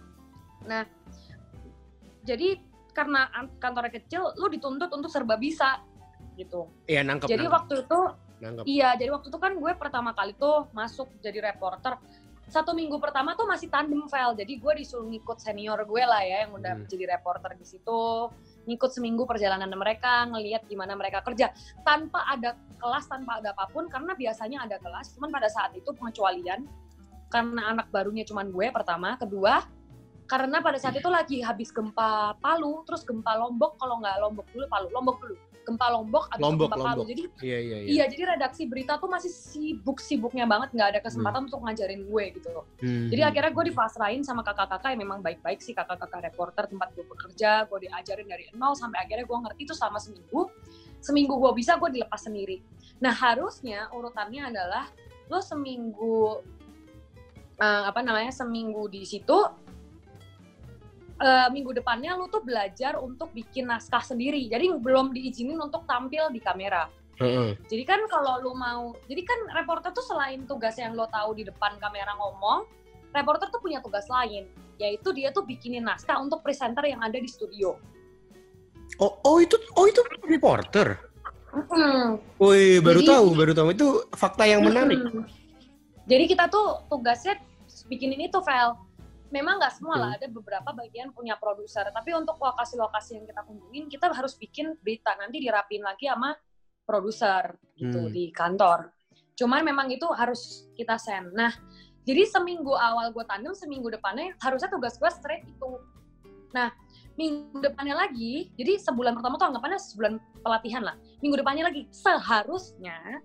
Jadi 2.24 2.48
karena 2.94 3.28
an- 3.34 3.52
kantornya 3.60 3.92
kecil, 3.92 4.32
lu 4.38 4.46
dituntut 4.48 4.88
untuk 4.94 5.10
serba 5.10 5.36
bisa 5.36 5.82
gitu. 6.38 6.70
Iya, 6.86 7.02
nangkep. 7.06 7.26
jadi 7.30 7.46
nangkep, 7.46 7.56
waktu 7.58 7.74
itu, 7.86 8.00
nangkep. 8.42 8.64
iya, 8.66 8.88
jadi 8.98 9.10
waktu 9.14 9.28
itu 9.30 9.38
kan 9.38 9.52
gue 9.54 9.72
pertama 9.78 10.10
kali 10.14 10.32
tuh 10.34 10.66
masuk 10.74 11.10
jadi 11.20 11.42
reporter. 11.52 11.98
Satu 12.44 12.76
minggu 12.76 13.00
pertama 13.00 13.32
tuh 13.34 13.48
masih 13.48 13.72
tandem 13.72 14.04
file, 14.06 14.36
jadi 14.36 14.52
gue 14.60 14.72
disuruh 14.76 15.08
ngikut 15.08 15.40
senior 15.40 15.80
gue 15.88 16.02
lah 16.04 16.20
ya 16.22 16.44
yang 16.46 16.52
udah 16.54 16.74
Hmm. 16.76 16.86
jadi 16.86 17.16
reporter 17.18 17.56
di 17.56 17.66
situ, 17.66 18.30
ngikut 18.68 18.90
seminggu 18.92 19.24
perjalanan 19.24 19.70
mereka, 19.74 20.28
ngelihat 20.28 20.68
gimana 20.68 20.92
mereka 20.94 21.24
kerja 21.24 21.50
tanpa 21.82 22.20
ada 22.28 22.52
kelas, 22.78 23.04
tanpa 23.08 23.40
ada 23.40 23.56
apa 23.56 23.64
pun, 23.72 23.88
karena 23.88 24.12
biasanya 24.12 24.68
ada 24.68 24.76
kelas, 24.76 25.16
cuman 25.16 25.32
pada 25.32 25.48
saat 25.48 25.72
itu 25.72 25.88
pengecualian 25.96 26.68
karena 27.34 27.74
anak 27.74 27.90
barunya 27.90 28.22
cuman 28.22 28.54
gue 28.54 28.70
pertama, 28.70 29.18
kedua 29.18 29.66
karena 30.24 30.64
pada 30.64 30.80
saat 30.80 30.96
itu 30.96 31.08
lagi 31.12 31.44
habis 31.44 31.68
gempa 31.68 32.40
Palu, 32.40 32.80
terus 32.88 33.04
gempa 33.04 33.36
Lombok, 33.36 33.76
kalau 33.76 34.00
nggak 34.00 34.16
Lombok 34.24 34.46
dulu 34.56 34.64
Palu, 34.72 34.88
Lombok 34.88 35.16
dulu, 35.20 35.36
gempa 35.68 35.86
Lombok, 35.92 36.24
itu 36.32 36.40
Lombok, 36.40 36.68
gempa 36.72 36.76
Palu, 36.80 36.88
Lombok. 36.88 37.06
jadi 37.12 37.22
Iya, 37.44 37.58
iya, 37.60 37.76
iya. 37.84 37.88
Iya, 37.92 38.04
jadi 38.08 38.22
redaksi 38.36 38.62
berita 38.64 38.96
tuh 38.96 39.12
masih 39.12 39.28
sibuk-sibuknya 39.28 40.48
banget, 40.48 40.72
nggak 40.72 40.88
ada 40.96 41.00
kesempatan 41.04 41.44
untuk 41.52 41.60
ngajarin 41.60 42.08
gue 42.08 42.24
gitu 42.40 42.48
loh. 42.56 42.64
Hmm. 42.80 43.12
Jadi 43.12 43.20
akhirnya 43.20 43.52
gue 43.52 43.64
dipasrahin 43.68 44.22
sama 44.24 44.40
kakak-kakak 44.40 44.96
yang 44.96 45.02
memang 45.04 45.20
baik-baik 45.20 45.60
sih, 45.60 45.76
kakak-kakak 45.76 46.32
reporter 46.32 46.72
tempat 46.72 46.88
gue 46.96 47.04
bekerja, 47.04 47.68
gue 47.68 47.78
diajarin 47.84 48.24
dari 48.24 48.48
nol 48.56 48.72
sampai 48.72 49.04
akhirnya 49.04 49.28
gue 49.28 49.38
ngerti 49.44 49.60
itu 49.68 49.74
selama 49.76 50.00
seminggu. 50.00 50.48
Seminggu 51.04 51.36
gue 51.36 51.52
bisa, 51.52 51.76
gue 51.76 52.00
dilepas 52.00 52.24
sendiri. 52.24 52.64
Nah 53.04 53.12
harusnya 53.12 53.92
urutannya 53.92 54.48
adalah 54.48 54.88
lo 55.28 55.40
seminggu 55.44 56.40
eh, 57.58 57.82
apa 57.86 58.00
namanya 58.02 58.34
seminggu 58.34 58.90
di 58.90 59.06
situ, 59.06 59.38
eh, 61.18 61.48
minggu 61.50 61.70
depannya 61.74 62.18
lo 62.18 62.26
tuh 62.26 62.42
belajar 62.42 62.98
untuk 62.98 63.30
bikin 63.30 63.70
naskah 63.70 64.02
sendiri. 64.02 64.46
Jadi 64.50 64.74
belum 64.78 65.14
diizinin 65.14 65.58
untuk 65.58 65.86
tampil 65.86 66.30
di 66.34 66.40
kamera. 66.42 66.90
Heeh. 67.14 67.54
Jadi 67.70 67.82
kan 67.86 68.02
kalau 68.10 68.42
lu 68.42 68.52
mau, 68.58 68.90
jadi 69.06 69.22
kan 69.22 69.38
reporter 69.62 69.94
tuh 69.94 70.02
selain 70.02 70.42
tugas 70.50 70.74
yang 70.74 70.98
lo 70.98 71.06
tahu 71.06 71.38
di 71.38 71.46
depan 71.46 71.78
kamera 71.78 72.10
ngomong, 72.18 72.66
reporter 73.14 73.46
tuh 73.54 73.62
punya 73.62 73.78
tugas 73.78 74.10
lain, 74.10 74.50
yaitu 74.82 75.14
dia 75.14 75.30
tuh 75.30 75.46
bikinin 75.46 75.86
naskah 75.86 76.18
untuk 76.18 76.42
presenter 76.42 76.82
yang 76.90 76.98
ada 77.06 77.14
di 77.14 77.30
studio. 77.30 77.78
Oh, 78.98 79.14
oh 79.22 79.38
itu, 79.38 79.54
oh 79.78 79.86
itu 79.86 80.02
reporter. 80.26 80.98
Mm-mm. 81.54 82.18
Woi, 82.42 82.82
baru 82.82 82.98
Jadi- 82.98 83.10
tahu, 83.14 83.26
baru 83.38 83.52
tahu. 83.54 83.68
Itu 83.70 83.86
fakta 84.10 84.42
yang 84.50 84.66
menarik. 84.66 84.98
Mm-mm. 84.98 85.22
Jadi 86.04 86.24
kita 86.28 86.52
tuh 86.52 86.84
tugasnya 86.92 87.40
bikinin 87.88 88.28
itu 88.28 88.38
file. 88.44 88.76
Memang 89.32 89.58
nggak 89.58 89.74
semua 89.80 89.98
lah, 89.98 90.10
ada 90.14 90.30
beberapa 90.30 90.70
bagian 90.70 91.10
punya 91.10 91.34
produser. 91.34 91.90
Tapi 91.90 92.14
untuk 92.14 92.38
lokasi-lokasi 92.38 93.18
yang 93.18 93.26
kita 93.26 93.42
kunjungin, 93.42 93.90
kita 93.90 94.06
harus 94.12 94.38
bikin 94.38 94.78
berita. 94.78 95.16
Nanti 95.18 95.42
dirapin 95.42 95.82
lagi 95.82 96.06
sama 96.06 96.38
produser 96.86 97.56
gitu 97.74 97.98
Hmm. 98.06 98.12
di 98.12 98.30
kantor. 98.30 98.94
Cuman 99.34 99.66
memang 99.66 99.90
itu 99.90 100.06
harus 100.14 100.70
kita 100.78 100.94
send. 101.00 101.34
Nah, 101.34 101.50
jadi 102.06 102.28
seminggu 102.28 102.70
awal 102.76 103.10
gue 103.10 103.24
tandem, 103.26 103.56
seminggu 103.56 103.90
depannya 103.90 104.36
harusnya 104.38 104.70
tugas 104.70 105.00
gue 105.00 105.10
straight 105.10 105.42
itu. 105.48 105.80
Nah, 106.54 106.70
minggu 107.18 107.58
depannya 107.58 107.98
lagi, 107.98 108.54
jadi 108.54 108.78
sebulan 108.78 109.18
pertama 109.18 109.34
tuh 109.40 109.50
anggapannya 109.50 109.80
sebulan 109.80 110.14
pelatihan 110.44 110.86
lah. 110.86 110.94
Minggu 111.18 111.42
depannya 111.42 111.66
lagi, 111.66 111.90
seharusnya 111.90 113.18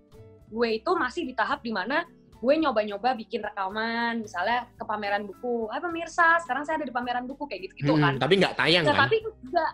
gue 0.50 0.70
itu 0.82 0.92
masih 0.98 1.30
di 1.30 1.38
tahap 1.38 1.62
di 1.62 1.70
mana 1.70 2.08
gue 2.40 2.54
nyoba-nyoba 2.56 3.20
bikin 3.20 3.44
rekaman, 3.44 4.24
misalnya 4.24 4.64
ke 4.74 4.84
pameran 4.88 5.28
buku. 5.28 5.68
Ah 5.70 5.84
pemirsa, 5.84 6.40
sekarang 6.40 6.64
saya 6.64 6.80
ada 6.80 6.88
di 6.88 6.96
pameran 6.96 7.28
buku 7.28 7.44
kayak 7.46 7.68
gitu-gitu 7.68 7.94
Hmm, 7.94 8.04
kan. 8.04 8.14
Tapi 8.16 8.34
nggak 8.40 8.56
tayang 8.56 8.84
Nah, 8.88 8.96
kan? 8.96 9.02
tapi 9.06 9.16
enggak. 9.44 9.72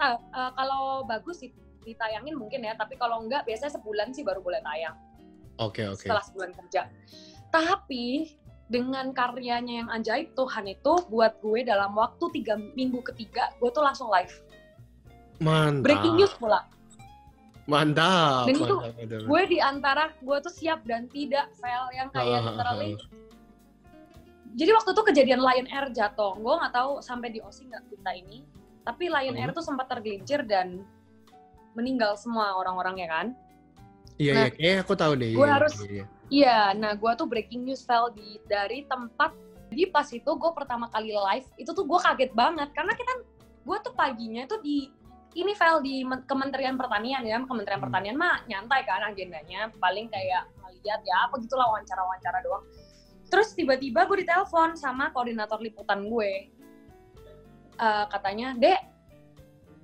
Nah, 0.00 0.10
eh, 0.16 0.50
kalau 0.56 1.04
bagus 1.04 1.44
sih 1.44 1.52
ditayangin 1.84 2.36
mungkin 2.40 2.64
ya, 2.64 2.72
tapi 2.72 2.96
kalau 2.96 3.20
enggak 3.20 3.44
biasanya 3.44 3.76
sebulan 3.76 4.16
sih 4.16 4.24
baru 4.24 4.40
boleh 4.40 4.64
tayang. 4.64 4.96
Oke, 5.60 5.84
oke. 5.84 6.08
setelah 6.08 6.24
sebulan 6.24 6.56
kerja. 6.56 6.88
Tapi 7.52 8.32
dengan 8.70 9.12
karyanya 9.12 9.74
yang 9.84 9.88
ajaib 9.92 10.32
Tuhan 10.32 10.72
itu 10.72 10.92
buat 11.12 11.36
gue 11.44 11.66
dalam 11.66 11.92
waktu 11.92 12.22
tiga 12.32 12.54
minggu 12.56 13.02
ketiga 13.02 13.50
gue 13.58 13.66
tuh 13.68 13.82
langsung 13.82 14.06
live 14.14 14.30
Mantap. 15.42 15.82
breaking 15.82 16.14
news 16.16 16.30
pula 16.38 16.62
Mantap. 17.70 18.44
Dan 18.44 18.54
itu 18.56 18.66
mantap, 18.76 18.94
mantap. 18.98 19.20
gue 19.24 19.42
di 19.46 19.58
antara 19.58 20.04
gue 20.18 20.36
tuh 20.40 20.52
siap 20.52 20.80
dan 20.82 21.06
tidak 21.06 21.46
fail 21.56 21.86
yang 21.94 22.10
kayak 22.10 22.36
ah, 22.36 22.44
literally 22.44 22.92
ah. 22.92 23.06
jadi 24.52 24.70
waktu 24.74 24.90
itu 24.90 25.02
kejadian 25.04 25.40
Lion 25.40 25.68
Air 25.68 25.86
jatuh 25.90 26.34
gue 26.34 26.54
nggak 26.56 26.74
tahu 26.74 26.98
sampai 27.00 27.30
di 27.30 27.38
Aussie 27.38 27.64
nggak 27.64 27.86
kita 27.88 28.10
ini 28.12 28.42
tapi 28.82 29.06
Lion 29.06 29.32
Hmm. 29.32 29.42
Air 29.42 29.50
tuh 29.50 29.62
sempat 29.62 29.86
tergelincir 29.86 30.42
dan 30.42 30.82
meninggal 31.72 32.18
semua 32.18 32.54
orang-orangnya 32.54 33.06
kan 33.06 33.26
Iya, 34.20 34.32
Nah, 34.36 34.44
iya. 34.44 34.52
Kayaknya 34.52 34.78
aku 34.84 34.94
tahu 34.94 35.12
deh. 35.16 35.32
gue 35.32 35.40
iya, 35.40 35.54
harus- 35.56 35.80
iya, 35.80 35.88
iya. 35.88 36.04
Iya, 36.30 36.58
nah 36.76 36.92
gue 36.92 37.12
tuh 37.16 37.24
breaking 37.24 37.64
news 37.64 37.80
file 37.80 38.12
di 38.12 38.36
dari 38.44 38.84
tempat. 38.84 39.32
Jadi 39.72 39.88
pas 39.88 40.04
itu 40.06 40.28
gue 40.28 40.50
pertama 40.52 40.92
kali 40.92 41.08
live, 41.08 41.48
itu 41.56 41.70
tuh 41.72 41.88
gue 41.88 41.96
kaget 41.96 42.30
banget 42.36 42.68
karena 42.70 42.92
kita, 42.92 43.12
gue 43.64 43.76
tuh 43.80 43.92
paginya 43.96 44.44
tuh 44.44 44.60
di 44.60 44.92
ini 45.34 45.54
file 45.54 45.80
di 45.82 46.02
Men- 46.02 46.26
Kementerian 46.26 46.74
Pertanian 46.74 47.22
ya, 47.22 47.38
Kementerian 47.46 47.78
Hmm. 47.78 47.86
Pertanian 47.86 48.16
mah 48.18 48.42
nyantai 48.50 48.82
kan 48.82 49.06
agendanya, 49.06 49.70
paling 49.78 50.10
kayak 50.10 50.50
ngeliat 50.58 51.00
ya 51.06 51.16
apa 51.28 51.34
gitulah 51.38 51.66
wawancara-wawancara 51.70 52.38
doang. 52.42 52.64
Terus 53.30 53.54
tiba-tiba 53.54 54.10
gue 54.10 54.26
ditelepon 54.26 54.74
sama 54.74 55.14
koordinator 55.14 55.62
liputan 55.62 56.02
gue, 56.10 56.50
Eh, 57.80 58.04
katanya, 58.12 58.52
dek 58.60 58.76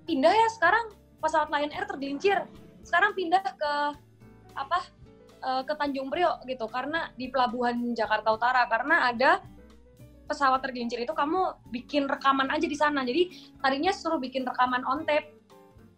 pindah 0.04 0.28
ya 0.28 0.48
sekarang 0.52 0.92
pesawat 1.16 1.48
Lion 1.48 1.72
Air 1.72 1.88
tergelincir, 1.88 2.44
sekarang 2.84 3.16
pindah 3.16 3.40
ke 3.40 3.72
apa 4.52 4.84
eh, 5.40 5.62
ke 5.64 5.72
Tanjung 5.72 6.12
Priok 6.12 6.44
gitu 6.44 6.68
karena 6.68 7.08
di 7.16 7.32
pelabuhan 7.32 7.96
Jakarta 7.96 8.36
Utara 8.36 8.68
karena 8.68 9.08
ada 9.08 9.40
pesawat 10.28 10.60
tergelincir 10.60 11.00
itu 11.00 11.14
kamu 11.16 11.56
bikin 11.72 12.04
rekaman 12.04 12.50
aja 12.50 12.66
di 12.66 12.74
sana 12.74 13.06
jadi 13.06 13.30
tadinya 13.62 13.94
suruh 13.94 14.18
bikin 14.18 14.42
rekaman 14.42 14.82
on 14.82 15.06
tape 15.06 15.35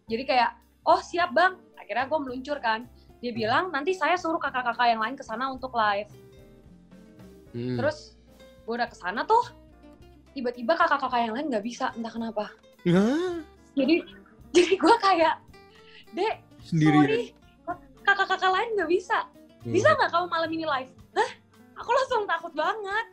jadi 0.09 0.23
kayak 0.25 0.51
oh 0.83 0.99
siap 0.99 1.31
bang 1.31 1.53
akhirnya 1.77 2.09
gue 2.09 2.19
meluncur 2.19 2.57
kan 2.57 2.89
dia 3.19 3.31
bilang 3.31 3.69
nanti 3.69 3.93
saya 3.93 4.17
suruh 4.17 4.41
kakak-kakak 4.41 4.89
yang 4.89 4.99
lain 4.99 5.15
ke 5.15 5.23
sana 5.23 5.47
untuk 5.47 5.71
live 5.73 6.09
Hmm. 7.49 7.81
terus 7.81 8.13
gue 8.61 8.73
udah 8.77 8.85
ke 8.85 8.93
sana 8.93 9.25
tuh 9.25 9.41
tiba-tiba 10.37 10.77
kakak-kakak 10.77 11.25
yang 11.25 11.33
lain 11.33 11.49
nggak 11.49 11.65
bisa 11.65 11.89
entah 11.97 12.13
kenapa 12.13 12.45
jadi 13.73 14.05
jadi 14.53 14.73
gue 14.77 14.95
kayak 15.01 15.35
dek 16.13 16.35
sendiri. 16.61 16.93
sorry 16.93 17.21
kakak-kakak 18.05 18.51
lain 18.53 18.69
nggak 18.77 18.91
bisa 18.91 19.19
Hmm. 19.59 19.75
bisa 19.75 19.91
nggak 19.91 20.07
kamu 20.07 20.25
malam 20.31 20.49
ini 20.55 20.63
live? 20.63 20.87
Hah? 21.19 21.31
Aku 21.83 21.91
langsung 21.91 22.23
takut 22.23 22.55
banget. 22.55 23.05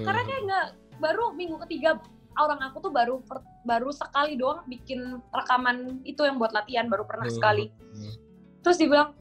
Karena 0.00 0.22
kayak 0.24 0.42
nggak, 0.48 0.66
baru 0.96 1.36
minggu 1.36 1.60
ketiga 1.68 2.00
orang 2.38 2.60
aku 2.70 2.78
tuh 2.88 2.92
baru 2.94 3.18
per- 3.26 3.44
baru 3.66 3.90
sekali 3.90 4.38
doang 4.38 4.62
bikin 4.70 5.18
rekaman 5.34 6.00
itu 6.06 6.22
yang 6.22 6.38
buat 6.38 6.54
latihan, 6.54 6.86
baru 6.86 7.04
pernah 7.04 7.26
Hmm. 7.26 7.36
sekali. 7.36 7.64
Hmm. 7.74 8.14
Terus 8.62 8.76
dibilang, 8.78 9.14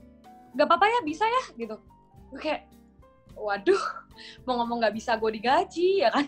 nggak 0.54 0.68
apa-apa 0.70 0.86
ya, 0.86 1.00
bisa 1.02 1.26
ya, 1.26 1.44
gitu. 1.58 1.76
Gue 2.34 2.40
kayak, 2.42 2.62
waduh, 3.38 3.84
mau 4.46 4.62
ngomong 4.62 4.82
nggak 4.86 4.96
bisa 4.98 5.18
gue 5.18 5.32
digaji, 5.34 6.06
ya 6.06 6.10
kan? 6.14 6.26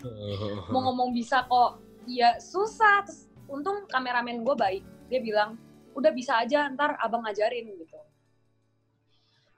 Mau 0.70 0.80
ngomong 0.90 1.10
bisa 1.14 1.46
kok, 1.46 1.82
ya 2.06 2.38
susah. 2.38 3.06
Terus 3.06 3.26
untung 3.50 3.86
kameramen 3.90 4.46
gue 4.46 4.54
baik, 4.54 4.82
dia 5.10 5.20
bilang, 5.22 5.58
udah 5.94 6.14
bisa 6.14 6.38
aja, 6.38 6.70
ntar 6.70 6.94
abang 7.02 7.26
ajarin, 7.26 7.66
gitu. 7.66 7.98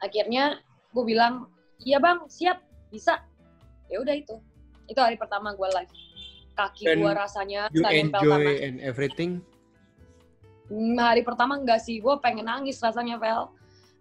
Akhirnya 0.01 0.59
gue 0.91 1.05
bilang, 1.07 1.47
iya 1.85 2.03
bang, 2.03 2.25
siap, 2.27 2.61
bisa. 2.91 3.23
Ya 3.89 4.01
udah 4.01 4.17
itu. 4.17 4.35
Itu 4.89 4.99
hari 4.99 5.15
pertama 5.21 5.55
gue 5.55 5.69
live. 5.69 5.93
Kaki 6.53 6.85
gue 6.85 7.13
rasanya 7.13 7.73
You 7.73 7.85
enjoy 7.85 8.45
tanah. 8.45 8.65
and 8.65 8.77
everything. 8.85 9.41
Hmm, 10.69 10.97
hari 10.97 11.25
pertama 11.25 11.61
enggak 11.61 11.85
sih, 11.85 12.01
gue 12.01 12.15
pengen 12.21 12.49
nangis 12.49 12.81
rasanya, 12.81 13.21
Vel. 13.21 13.53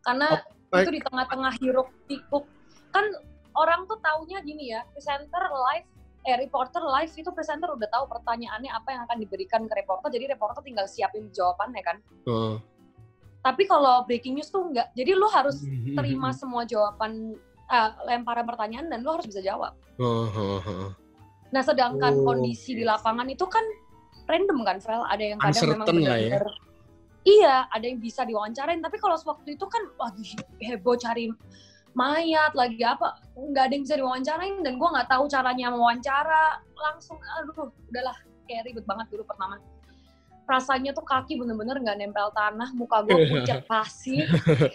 Karena 0.04 0.40
Oh, 0.72 0.80
itu 0.80 0.92
di 0.96 1.02
tengah-tengah 1.04 1.52
hiruk 1.60 1.92
pikuk. 2.08 2.48
Kan 2.96 3.12
orang 3.60 3.84
tuh 3.92 4.00
taunya 4.00 4.40
gini 4.40 4.72
ya, 4.72 4.88
presenter 4.96 5.44
live, 5.52 5.88
eh 6.24 6.36
reporter 6.40 6.80
live 6.80 7.12
itu 7.12 7.28
presenter 7.36 7.68
udah 7.76 7.90
tahu 7.92 8.08
pertanyaannya 8.08 8.72
apa 8.72 8.90
yang 8.96 9.02
akan 9.04 9.18
diberikan 9.20 9.68
ke 9.68 9.74
reporter, 9.84 10.08
jadi 10.08 10.32
reporter 10.32 10.64
tinggal 10.64 10.88
siapin 10.88 11.28
jawabannya 11.36 11.84
kan. 11.84 11.98
Oh. 12.24 12.56
Tapi 13.44 13.68
kalau 13.68 14.08
breaking 14.08 14.40
news 14.40 14.48
tuh 14.48 14.72
enggak, 14.72 14.96
jadi 14.96 15.12
lu 15.12 15.28
harus 15.28 15.60
terima 16.00 16.32
semua 16.32 16.64
jawaban, 16.64 17.36
eh, 17.68 17.90
lemparan 18.08 18.48
pertanyaan 18.48 18.88
dan 18.88 19.04
lu 19.04 19.12
harus 19.12 19.28
bisa 19.28 19.44
jawab. 19.44 19.76
Oh, 20.00 20.32
oh, 20.32 20.64
oh. 20.64 20.90
Nah, 21.52 21.62
sedangkan 21.62 22.24
Oh, 22.24 22.32
kondisi 22.32 22.76
di 22.76 22.84
lapangan 22.88 23.28
itu 23.28 23.44
kan 23.48 23.64
random 24.28 24.64
kan, 24.64 24.78
Vel. 24.80 25.04
Ada 25.04 25.24
yang 25.36 25.40
kadang 25.40 25.64
memang 25.68 25.88
Uncertain 25.88 26.00
ya. 26.00 26.12
benar-benar 26.16 26.46
Iya, 27.22 27.70
ada 27.70 27.86
yang 27.86 28.00
bisa 28.02 28.26
diwawancarain. 28.26 28.82
Tapi 28.82 28.98
kalau 28.98 29.14
waktu 29.14 29.54
itu 29.54 29.66
kan 29.70 29.84
lagi 29.94 30.34
heboh 30.58 30.98
cari 30.98 31.30
mayat, 31.94 32.50
lagi 32.58 32.82
apa, 32.82 33.14
nggak 33.38 33.64
ada 33.70 33.74
yang 33.78 33.84
bisa 33.86 33.96
diwawancarain. 34.00 34.58
Dan 34.66 34.82
gue 34.82 34.90
nggak 34.90 35.06
tahu 35.06 35.30
caranya 35.30 35.70
mewawancara. 35.70 36.66
Langsung, 36.74 37.22
aduh, 37.22 37.70
udahlah. 37.94 38.18
Kayak 38.50 38.74
ribet 38.74 38.86
banget 38.90 39.06
dulu 39.14 39.24
pertama. 39.28 39.62
Rasanya 40.50 40.98
tuh 40.98 41.06
kaki 41.06 41.38
bener-bener 41.38 41.78
nggak 41.78 41.98
nempel 42.02 42.34
tanah, 42.34 42.74
muka 42.74 43.06
gue 43.06 43.30
pucat 43.30 43.62
pasir. 43.70 44.26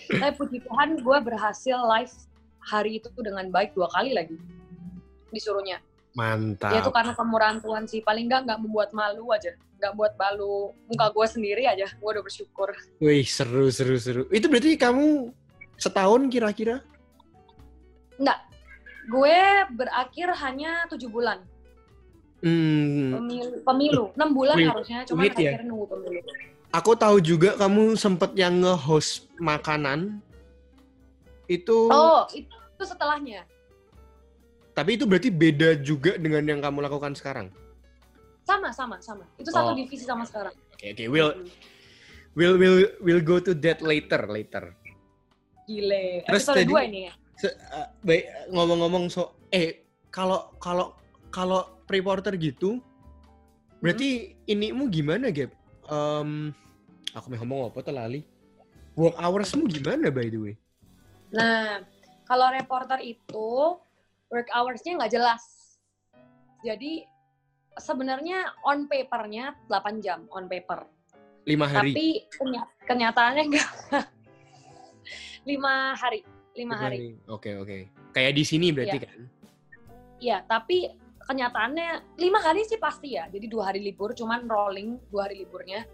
Tapi 0.06 0.32
puji 0.38 0.62
Tuhan 0.62 1.02
gue 1.02 1.18
berhasil 1.18 1.76
live 1.82 2.14
hari 2.62 3.02
itu 3.02 3.10
dengan 3.20 3.50
baik 3.50 3.74
dua 3.74 3.90
kali 3.90 4.14
lagi 4.14 4.38
disuruhnya. 5.34 5.82
Mantap. 6.16 6.72
Ya 6.72 6.80
itu 6.80 6.88
karena 6.88 7.12
kemurahan 7.12 7.60
Tuhan 7.60 7.84
sih. 7.84 8.00
Paling 8.00 8.24
nggak 8.24 8.40
nggak 8.48 8.58
membuat 8.64 8.90
malu 8.96 9.28
aja. 9.30 9.52
Nggak 9.76 9.92
buat 9.92 10.12
malu 10.16 10.72
muka 10.88 11.12
gue 11.12 11.26
sendiri 11.28 11.68
aja. 11.68 11.84
Gue 12.00 12.08
udah 12.16 12.24
bersyukur. 12.24 12.72
Wih, 12.98 13.28
seru, 13.28 13.68
seru, 13.68 14.00
seru. 14.00 14.22
Itu 14.32 14.48
berarti 14.48 14.80
kamu 14.80 15.28
setahun 15.76 16.32
kira-kira? 16.32 16.80
Nggak. 18.16 18.40
Gue 19.12 19.36
berakhir 19.76 20.28
hanya 20.40 20.88
tujuh 20.88 21.12
bulan. 21.12 21.44
Hmm, 22.40 23.16
Pemilu. 23.16 23.56
pemilu. 23.64 24.04
6 24.16 24.32
bulan 24.32 24.56
Wih, 24.56 24.68
harusnya. 24.68 24.98
Cuma 25.08 25.24
ya. 25.28 25.60
nunggu 25.64 25.86
pemilu. 25.88 26.20
aku 26.68 26.92
tahu 26.92 27.16
juga 27.20 27.56
kamu 27.56 27.96
sempet 27.96 28.32
yang 28.36 28.60
nge-host 28.60 29.28
makanan. 29.36 30.20
Itu, 31.46 31.88
Oh, 31.88 32.24
itu 32.32 32.50
setelahnya. 32.82 33.44
Tapi 34.76 35.00
itu 35.00 35.08
berarti 35.08 35.32
beda 35.32 35.80
juga 35.80 36.20
dengan 36.20 36.44
yang 36.44 36.60
kamu 36.60 36.84
lakukan 36.84 37.16
sekarang. 37.16 37.48
Sama, 38.44 38.70
sama, 38.70 39.00
sama. 39.00 39.24
Itu 39.34 39.48
satu 39.48 39.72
Oh. 39.72 39.74
divisi 39.74 40.04
sama 40.04 40.22
sekarang. 40.22 40.52
Oke, 40.70 40.92
oke. 40.92 41.04
We'll, 41.08 41.32
we'll, 42.36 42.54
we'll, 42.54 42.78
we'll 43.00 43.24
go 43.24 43.40
to 43.40 43.56
that 43.58 43.80
later, 43.80 44.28
later. 44.28 44.76
Gile. 45.64 46.22
Terus 46.22 46.44
Episode 46.46 46.56
tadi- 46.62 46.70
dua 46.70 46.82
ini 46.84 47.00
ya. 47.08 47.12
Se- 47.36 47.52
uh, 47.68 47.88
baik 48.00 48.24
ngomong-ngomong 48.48 49.12
so 49.12 49.36
eh 49.52 49.84
kalau 50.08 50.56
kalau 50.56 50.96
kalau 51.28 51.84
reporter 51.84 52.32
gitu 52.36 52.80
berarti 53.76 54.32
inimu 54.46 54.88
gimana 54.88 55.28
Gap? 55.28 55.52
Em, 55.84 56.54
aku 57.12 57.26
mau 57.28 57.38
ngomong 57.42 57.60
apa 57.68 57.78
tuh 57.82 57.92
lali? 57.92 58.20
Work 58.96 59.20
hoursmu 59.20 59.68
gimana 59.68 60.08
by 60.08 60.32
the 60.32 60.38
way? 60.40 60.54
Nah, 61.28 61.84
kalau 62.24 62.48
reporter 62.48 63.04
itu 63.04 63.48
work 64.36 64.52
hours-nya 64.52 65.00
nggak 65.00 65.12
jelas. 65.16 65.42
Jadi 66.60 67.08
sebenarnya 67.80 68.52
on 68.68 68.84
paper-nya 68.84 69.56
8 69.72 70.04
jam 70.04 70.28
on 70.28 70.44
paper. 70.44 70.84
Lima 71.48 71.64
hari. 71.64 71.96
Tapi 71.96 72.06
kenya- 72.36 72.70
kenyataannya 72.84 73.42
enggak. 73.48 73.70
lima 75.48 75.94
hari, 75.96 76.20
lima 76.52 76.74
Lima 76.76 76.76
hari. 76.76 77.16
Oke 77.32 77.56
oke. 77.56 77.78
Kayak 78.12 78.32
di 78.36 78.44
sini 78.44 78.74
berarti 78.74 78.98
kan? 79.00 79.20
Iya, 80.18 80.42
tapi 80.44 80.90
kenyataannya 81.22 82.18
lima 82.18 82.40
hari 82.42 82.66
sih 82.66 82.76
pasti 82.82 83.14
ya. 83.14 83.30
Jadi 83.30 83.46
dua 83.46 83.70
hari 83.72 83.80
libur, 83.80 84.12
cuman 84.12 84.50
rolling 84.50 84.98
dua 85.08 85.30
hari 85.30 85.46
liburnya. 85.46 85.86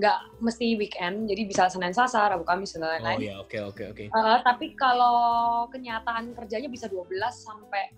Nggak 0.00 0.18
mesti 0.40 0.66
weekend, 0.74 1.28
jadi 1.28 1.42
bisa 1.44 1.68
Senin 1.68 1.92
Selasa, 1.92 2.24
Rabu 2.26 2.40
Kamis, 2.42 2.72
dan 2.72 2.82
Oh 2.82 2.88
lain-lain. 2.88 3.18
ya 3.20 3.34
oke 3.36 3.58
oke 3.62 3.84
oke. 3.86 4.04
Eh, 4.08 4.38
tapi 4.40 4.72
kalau 4.72 5.16
kenyataan 5.68 6.32
kerjanya 6.32 6.66
bisa 6.66 6.88
12 6.88 7.04
sampai 7.36 7.92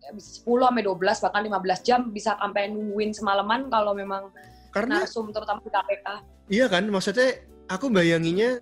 ya 0.00 0.10
bisa 0.10 0.42
10 0.42 0.66
sampai 0.66 0.82
12 0.82 0.96
bahkan 1.20 1.42
15 1.44 1.80
jam 1.82 2.00
bisa 2.08 2.34
sampai 2.34 2.66
nungguin 2.66 3.12
semalaman 3.12 3.68
kalau 3.68 3.92
memang 3.92 4.32
Karena 4.70 5.02
narsum 5.02 5.28
terutama 5.28 5.60
di 5.60 5.68
KPK. 5.68 6.06
iya 6.48 6.66
kan 6.66 6.82
maksudnya 6.86 7.38
aku 7.68 7.86
bayanginnya 7.88 8.58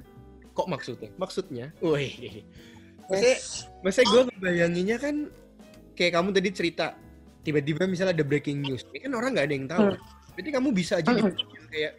kok 0.50 0.66
maksudnya? 0.66 1.08
Maksudnya? 1.14 1.72
Wih. 1.78 2.44
Maksudnya, 3.06 3.36
maksudnya 3.80 4.06
gue 4.10 4.22
ngebayanginnya 4.28 4.96
kan 4.98 5.14
kayak 5.94 6.12
kamu 6.12 6.28
tadi 6.30 6.48
cerita 6.50 6.86
tiba-tiba 7.40 7.86
misalnya 7.86 8.12
ada 8.12 8.26
breaking 8.26 8.60
news. 8.60 8.84
Ini 8.90 9.08
kan 9.08 9.12
orang 9.14 9.30
nggak 9.32 9.46
ada 9.46 9.54
yang 9.54 9.66
tahu. 9.66 9.80
Hmm. 9.88 9.96
Berarti 10.34 10.50
kamu 10.50 10.68
bisa 10.70 10.92
aja 10.98 11.08
Hmm. 11.08 11.32
kayak 11.70 11.92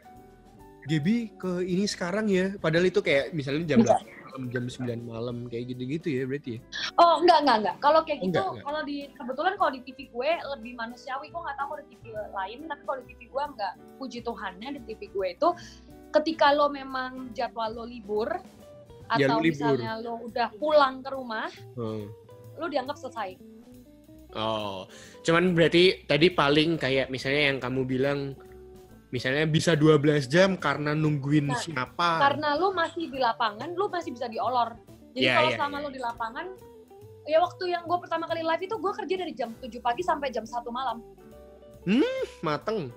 Gaby 0.88 1.16
ke 1.36 1.52
ini 1.64 1.84
sekarang 1.84 2.30
ya. 2.30 2.56
Padahal 2.56 2.88
itu 2.88 3.02
kayak 3.02 3.34
misalnya 3.34 3.76
jam 3.76 3.80
Bisa. 3.84 3.98
8 3.98 4.00
malam 4.00 4.18
malam 4.30 4.44
jam 4.54 4.64
9 4.70 5.02
malam 5.04 5.38
kayak 5.50 5.66
gitu-gitu 5.74 6.08
ya 6.14 6.24
berarti 6.24 6.52
ya? 6.56 6.60
Oh 6.96 7.20
enggak 7.20 7.38
enggak 7.44 7.58
enggak. 7.60 7.76
Kalau 7.82 8.00
kayak 8.06 8.20
gitu, 8.22 8.30
Enggak, 8.30 8.46
enggak. 8.48 8.64
kalau 8.64 8.82
di 8.86 8.98
kebetulan 9.12 9.54
kalau 9.58 9.72
di 9.74 9.82
TV 9.84 9.98
gue 10.08 10.30
lebih 10.56 10.72
manusiawi. 10.78 11.28
Gue 11.28 11.42
nggak 11.42 11.58
tahu 11.58 11.68
kalau 11.68 11.82
di 11.82 11.90
TV 11.92 12.04
lain, 12.14 12.60
tapi 12.66 12.82
kalau 12.86 13.00
di 13.00 13.08
TV 13.10 13.22
gue 13.28 13.44
enggak. 13.44 13.74
Puji 13.98 14.20
Tuhannya 14.22 14.70
di 14.72 14.82
TV 14.86 15.02
gue 15.10 15.28
itu 15.34 15.50
ketika 16.10 16.46
lo 16.54 16.70
memang 16.70 17.34
jadwal 17.34 17.74
lo 17.74 17.84
libur 17.84 18.30
Ya, 19.18 19.26
atau 19.26 19.38
lo 19.38 19.44
libur. 19.44 19.50
misalnya 19.76 19.92
lo 20.00 20.14
udah 20.24 20.48
pulang 20.56 21.02
ke 21.02 21.10
rumah, 21.10 21.50
Hmm. 21.74 22.06
lo 22.56 22.66
dianggap 22.66 22.96
selesai. 22.96 23.36
Oh, 24.32 24.86
cuman 25.26 25.58
berarti 25.58 26.06
tadi 26.06 26.30
paling 26.30 26.78
kayak 26.78 27.10
misalnya 27.10 27.50
yang 27.50 27.58
kamu 27.58 27.82
bilang 27.84 28.20
misalnya 29.10 29.46
bisa 29.46 29.74
12 29.74 30.30
jam 30.30 30.54
karena 30.56 30.94
nungguin 30.94 31.50
Nah, 31.50 31.58
siapa. 31.58 32.22
Karena 32.22 32.54
lo 32.56 32.72
masih 32.72 33.10
di 33.10 33.18
lapangan, 33.18 33.74
lo 33.74 33.90
masih 33.90 34.14
bisa 34.14 34.30
diolor. 34.30 34.78
Jadi 35.18 35.26
Iya, 35.26 35.36
kalau 35.42 35.50
iya, 35.50 35.58
selama 35.58 35.76
iya. 35.76 35.84
lo 35.84 35.90
di 35.90 36.02
lapangan, 36.02 36.46
ya 37.26 37.38
waktu 37.42 37.64
yang 37.70 37.84
gue 37.86 37.98
pertama 37.98 38.26
kali 38.30 38.42
live 38.46 38.64
itu 38.64 38.76
gue 38.78 38.94
kerja 38.94 39.16
dari 39.18 39.34
jam 39.34 39.50
7 39.58 39.70
pagi 39.82 40.02
sampai 40.06 40.30
jam 40.30 40.46
1 40.46 40.70
malam. 40.70 41.02
mateng. 42.42 42.94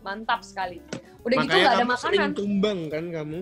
Mantap 0.00 0.40
sekali. 0.40 0.80
Udah 1.22 1.36
gitu 1.38 1.52
Makanya 1.52 1.60
nggak 1.60 1.76
ada 1.76 1.84
kamu 1.84 2.00
sering 2.00 2.20
makanan. 2.24 2.34
tumbang 2.34 2.78
kan 2.88 3.04
kamu. 3.12 3.38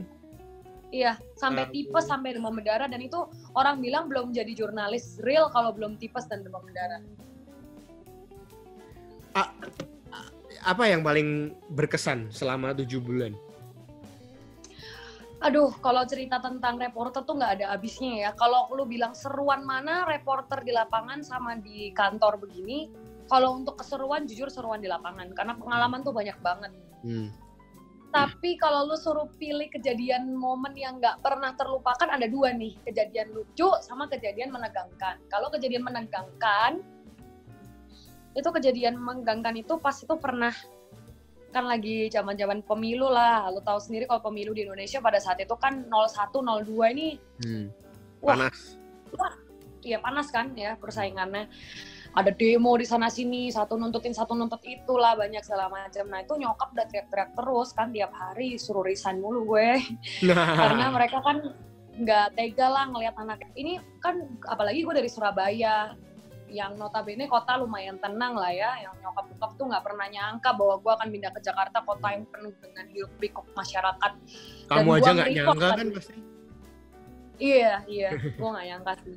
Iya, 0.90 1.12
sampai 1.38 1.70
Ampun. 1.70 1.74
tipes 1.78 2.04
sampai 2.10 2.30
demam 2.34 2.50
berdarah 2.50 2.90
dan 2.90 2.98
itu 2.98 3.14
orang 3.54 3.78
bilang 3.78 4.10
belum 4.10 4.34
jadi 4.34 4.50
jurnalis 4.58 5.22
real 5.22 5.46
kalau 5.54 5.70
belum 5.70 5.94
tipes 6.02 6.26
dan 6.26 6.42
demam 6.42 6.66
berdarah. 6.66 6.98
Apa 10.60 10.92
yang 10.92 11.00
paling 11.00 11.56
berkesan 11.72 12.28
selama 12.28 12.76
tujuh 12.76 13.00
bulan? 13.00 13.32
Aduh, 15.40 15.72
kalau 15.80 16.04
cerita 16.04 16.36
tentang 16.36 16.76
reporter 16.76 17.24
tuh 17.24 17.40
nggak 17.40 17.60
ada 17.60 17.66
habisnya 17.72 18.28
ya. 18.28 18.30
Kalau 18.36 18.68
lu 18.76 18.84
bilang 18.84 19.16
seruan 19.16 19.64
mana 19.64 20.04
reporter 20.04 20.60
di 20.60 20.68
lapangan 20.68 21.24
sama 21.24 21.56
di 21.56 21.96
kantor 21.96 22.36
begini, 22.36 22.92
kalau 23.24 23.56
untuk 23.56 23.80
keseruan 23.80 24.28
jujur 24.28 24.52
seruan 24.52 24.84
di 24.84 24.88
lapangan 24.92 25.32
karena 25.32 25.56
pengalaman 25.56 26.04
tuh 26.04 26.12
banyak 26.12 26.36
banget. 26.44 26.72
Hmm. 27.00 27.32
Tapi 28.10 28.58
kalau 28.58 28.90
lu 28.90 28.98
suruh 28.98 29.30
pilih 29.38 29.70
kejadian 29.70 30.34
momen 30.34 30.74
yang 30.76 31.00
nggak 31.00 31.22
pernah 31.24 31.56
terlupakan 31.56 32.10
ada 32.10 32.26
dua 32.28 32.52
nih, 32.52 32.76
kejadian 32.84 33.32
lucu 33.32 33.70
sama 33.80 34.10
kejadian 34.10 34.52
menegangkan. 34.52 35.22
Kalau 35.32 35.48
kejadian 35.48 35.86
menegangkan, 35.86 36.84
itu 38.34 38.48
kejadian 38.48 38.94
menegangkan 38.98 39.58
itu 39.58 39.78
pas 39.82 39.96
itu 39.98 40.14
pernah 40.18 40.54
kan 41.50 41.66
lagi 41.66 42.06
zaman-zaman 42.08 42.62
pemilu 42.62 43.10
lah. 43.10 43.50
Lu 43.50 43.58
tahu 43.60 43.82
sendiri 43.82 44.06
kalau 44.06 44.22
pemilu 44.22 44.54
di 44.54 44.62
Indonesia 44.64 45.02
pada 45.02 45.18
saat 45.18 45.42
itu 45.42 45.54
kan 45.58 45.86
01 45.90 46.30
02 46.30 46.94
ini 46.94 47.08
Hmm. 47.42 47.66
Wah. 48.22 48.36
Panas. 48.36 48.78
ya 49.80 49.96
panas 49.96 50.28
kan 50.28 50.52
ya 50.54 50.76
persaingannya. 50.76 51.48
Ada 52.10 52.34
demo 52.34 52.74
di 52.74 52.84
sana 52.84 53.06
sini, 53.06 53.54
satu 53.54 53.78
nuntutin 53.78 54.10
satu 54.10 54.34
nuntut 54.34 54.60
itulah 54.66 55.14
banyak 55.14 55.40
segala 55.40 55.70
macam. 55.72 56.04
Nah 56.10 56.20
itu 56.20 56.36
nyokap 56.36 56.74
udah 56.74 56.86
teriak-teriak 56.90 57.30
terus 57.32 57.68
kan 57.72 57.88
tiap 57.94 58.12
hari 58.12 58.60
suruh 58.60 58.84
resign 58.84 59.22
mulu 59.22 59.46
gue 59.56 59.78
Nah, 60.26 60.58
karena 60.58 60.90
mereka 60.92 61.22
kan 61.22 61.54
nggak 61.96 62.34
tega 62.36 62.66
lah 62.66 62.84
ngelihat 62.92 63.14
anak 63.18 63.40
ini 63.56 63.78
kan 64.04 64.20
apalagi 64.48 64.84
gue 64.84 64.94
dari 64.94 65.10
Surabaya 65.10 65.96
yang 66.50 66.74
notabene 66.74 67.30
kota 67.30 67.56
lumayan 67.56 67.96
tenang 68.02 68.34
lah 68.34 68.50
ya 68.50 68.70
yang 68.82 68.94
nyokap 68.98 69.24
bokap 69.30 69.50
tuh 69.54 69.66
nggak 69.70 69.84
pernah 69.86 70.06
nyangka 70.10 70.50
bahwa 70.54 70.74
gue 70.82 70.92
akan 70.98 71.08
pindah 71.14 71.30
ke 71.32 71.40
Jakarta 71.46 71.78
kota 71.86 72.08
yang 72.10 72.26
penuh 72.26 72.52
dengan 72.58 72.84
hiruk 72.90 73.12
pikuk 73.22 73.46
masyarakat 73.54 74.12
kamu 74.66 74.86
gua 74.86 74.96
aja 74.98 75.10
nggak 75.14 75.30
nyangka 75.30 75.68
kan 75.70 75.78
tadi. 75.78 75.94
pasti. 75.94 76.14
iya 77.38 77.74
iya 77.86 78.10
gue 78.38 78.48
nggak 78.50 78.66
nyangka 78.66 78.92
sih 79.06 79.16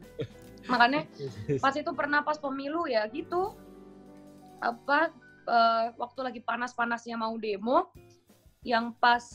makanya 0.69 1.01
pas 1.59 1.75
itu 1.75 1.91
pernah 1.91 2.19
pas 2.23 2.37
pemilu 2.39 2.87
ya 2.87 3.03
gitu 3.11 3.57
apa 4.63 5.11
eh, 5.49 5.85
waktu 5.99 6.19
lagi 6.23 6.39
panas-panasnya 6.39 7.19
mau 7.19 7.35
demo 7.35 7.91
yang 8.63 8.95
pas 8.95 9.25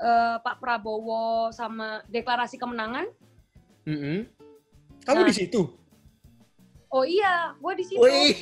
eh, 0.00 0.36
Pak 0.40 0.56
Prabowo 0.62 1.52
sama 1.52 2.00
deklarasi 2.08 2.56
kemenangan 2.56 3.10
Mm-mm. 3.86 4.26
Kamu 5.06 5.22
Nah. 5.22 5.28
di 5.30 5.34
situ? 5.38 5.62
Oh 6.88 7.02
iya 7.02 7.54
gue 7.54 7.72
di 7.74 7.84
situ 7.84 8.00
Wih, 8.00 8.34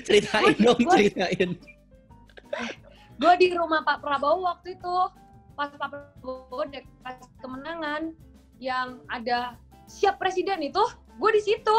ceritain 0.00 0.52
Gua- 0.52 0.64
dong, 0.64 0.78
gua- 0.80 0.94
ceritain. 0.94 1.50
gue 3.14 3.34
di 3.38 3.48
rumah 3.52 3.80
Pak 3.80 3.98
Prabowo 3.98 4.44
waktu 4.44 4.74
itu 4.74 4.94
pas 5.52 5.70
Pak 5.70 5.88
Prabowo 5.88 6.66
deklarasi 6.66 7.28
kemenangan 7.38 8.02
yang 8.58 9.00
ada 9.06 9.54
siap 9.84 10.16
presiden 10.16 10.60
itu 10.60 10.82
gue 11.12 11.30
di 11.32 11.42
situ 11.42 11.78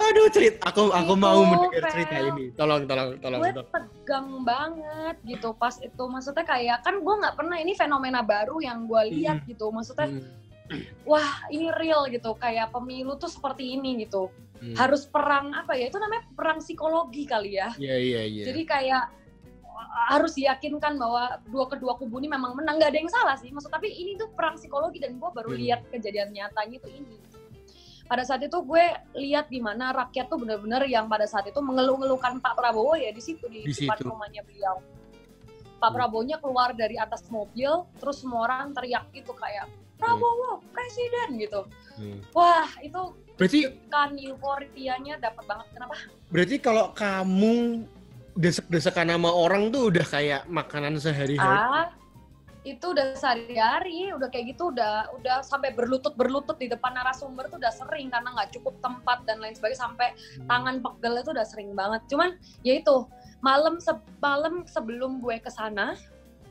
Aduh, 0.00 0.32
cerita. 0.32 0.72
Aku 0.72 0.88
aku 0.88 1.12
Itu, 1.12 1.20
mau 1.20 1.44
mendengar 1.44 1.92
cerita 1.92 2.16
ini. 2.18 2.48
Tolong, 2.56 2.88
tolong, 2.88 3.20
tolong. 3.20 3.40
gue 3.44 3.52
tegang 3.68 4.28
banget 4.40 5.20
gitu 5.22 5.52
pas 5.52 5.76
itu 5.76 6.02
maksudnya 6.02 6.42
kayak 6.42 6.80
kan 6.80 6.96
gue 6.96 7.14
nggak 7.14 7.36
pernah 7.36 7.60
ini 7.60 7.76
fenomena 7.76 8.24
baru 8.24 8.56
yang 8.58 8.88
gue 8.88 9.02
lihat 9.12 9.44
gitu 9.44 9.68
maksudnya 9.68 10.08
Hmm, 10.08 10.24
wah 11.04 11.44
ini 11.50 11.68
real 11.74 12.06
gitu 12.08 12.34
kayak 12.36 12.70
pemilu 12.70 13.16
tuh 13.16 13.28
seperti 13.28 13.74
ini 13.74 14.06
gitu 14.06 14.30
hmm. 14.60 14.74
harus 14.78 15.06
perang 15.06 15.50
apa 15.52 15.74
ya 15.74 15.90
itu 15.90 15.98
namanya 15.98 16.24
perang 16.32 16.58
psikologi 16.62 17.26
kali 17.26 17.58
ya 17.58 17.74
Iya, 17.76 17.96
iya, 17.98 18.22
iya. 18.26 18.44
jadi 18.46 18.62
kayak 18.64 19.04
harus 20.10 20.36
diyakinkan 20.36 21.00
bahwa 21.00 21.40
dua 21.48 21.66
kedua 21.66 21.96
kubu 21.96 22.20
ini 22.20 22.28
memang 22.30 22.54
menang 22.54 22.78
nggak 22.78 22.90
ada 22.94 22.98
yang 23.00 23.10
salah 23.10 23.34
sih 23.40 23.50
maksud 23.50 23.72
tapi 23.72 23.88
ini 23.90 24.14
tuh 24.14 24.28
perang 24.32 24.54
psikologi 24.54 25.00
dan 25.00 25.16
gue 25.18 25.30
baru 25.32 25.50
Hmm. 25.50 25.60
lihat 25.60 25.80
kejadian 25.88 26.30
nyatanya 26.30 26.78
tuh 26.78 26.92
ini 26.92 27.16
pada 28.06 28.26
saat 28.26 28.42
itu 28.42 28.58
gue 28.58 28.84
lihat 29.14 29.46
di 29.46 29.62
mana 29.62 29.94
rakyat 29.94 30.26
tuh 30.26 30.38
bener-bener 30.42 30.82
yang 30.90 31.06
pada 31.06 31.30
saat 31.30 31.46
itu 31.46 31.62
mengeluh-ngeluhkan 31.62 32.42
Pak 32.42 32.58
Prabowo 32.58 32.98
ya 32.98 33.14
di 33.14 33.22
situ 33.22 33.46
di, 33.46 33.62
Di 33.62 33.86
depan 33.86 33.94
situ. 34.02 34.10
rumahnya 34.10 34.42
beliau. 34.42 34.82
Pak 35.78 35.88
Hmm. 35.88 35.94
Prabowo-nya 35.94 36.42
keluar 36.42 36.74
dari 36.74 36.98
atas 36.98 37.22
mobil, 37.30 37.70
terus 38.02 38.18
semua 38.18 38.50
orang 38.50 38.74
teriak 38.74 39.06
gitu 39.14 39.30
kayak 39.30 39.70
Prabowo 40.00 40.64
presiden 40.72 41.28
gitu. 41.36 41.60
Hmm. 41.94 42.18
Wah 42.32 42.68
itu 42.80 43.00
Berarti 43.36 43.60
kan 43.88 44.16
euforianya 44.16 45.16
dapat 45.16 45.44
banget. 45.44 45.66
Kenapa? 45.72 45.94
berarti 46.28 46.56
kalau 46.56 46.92
kamu 46.92 47.84
desek-desekan 48.36 49.08
nama 49.08 49.28
orang 49.28 49.68
tuh 49.68 49.88
udah 49.88 50.04
kayak 50.04 50.44
makanan 50.46 50.96
sehari-hari. 50.96 51.56
Ah, 51.58 51.88
itu 52.62 52.92
udah 52.92 53.16
sehari-hari, 53.16 54.12
udah 54.12 54.28
kayak 54.28 54.52
gitu, 54.54 54.68
udah 54.68 55.08
udah 55.16 55.40
sampai 55.40 55.72
berlutut-berlutut 55.72 56.54
di 56.54 56.68
depan 56.68 56.92
narasumber 56.92 57.48
tuh 57.48 57.56
udah 57.56 57.72
sering 57.72 58.12
karena 58.12 58.28
nggak 58.30 58.52
cukup 58.52 58.76
tempat 58.78 59.24
dan 59.24 59.40
lain 59.40 59.56
sebagainya 59.56 59.80
sampai 59.82 60.08
Hmm. 60.12 60.46
tangan 60.46 60.76
pegel 60.78 61.14
itu 61.18 61.30
udah 61.32 61.46
sering 61.48 61.70
banget. 61.72 62.00
Cuman 62.06 62.36
ya 62.60 62.76
itu 62.76 63.08
malam 63.40 63.80
se 63.80 63.90
malam 64.20 64.68
sebelum 64.68 65.18
gue 65.18 65.40
ke 65.40 65.48
sana 65.48 65.96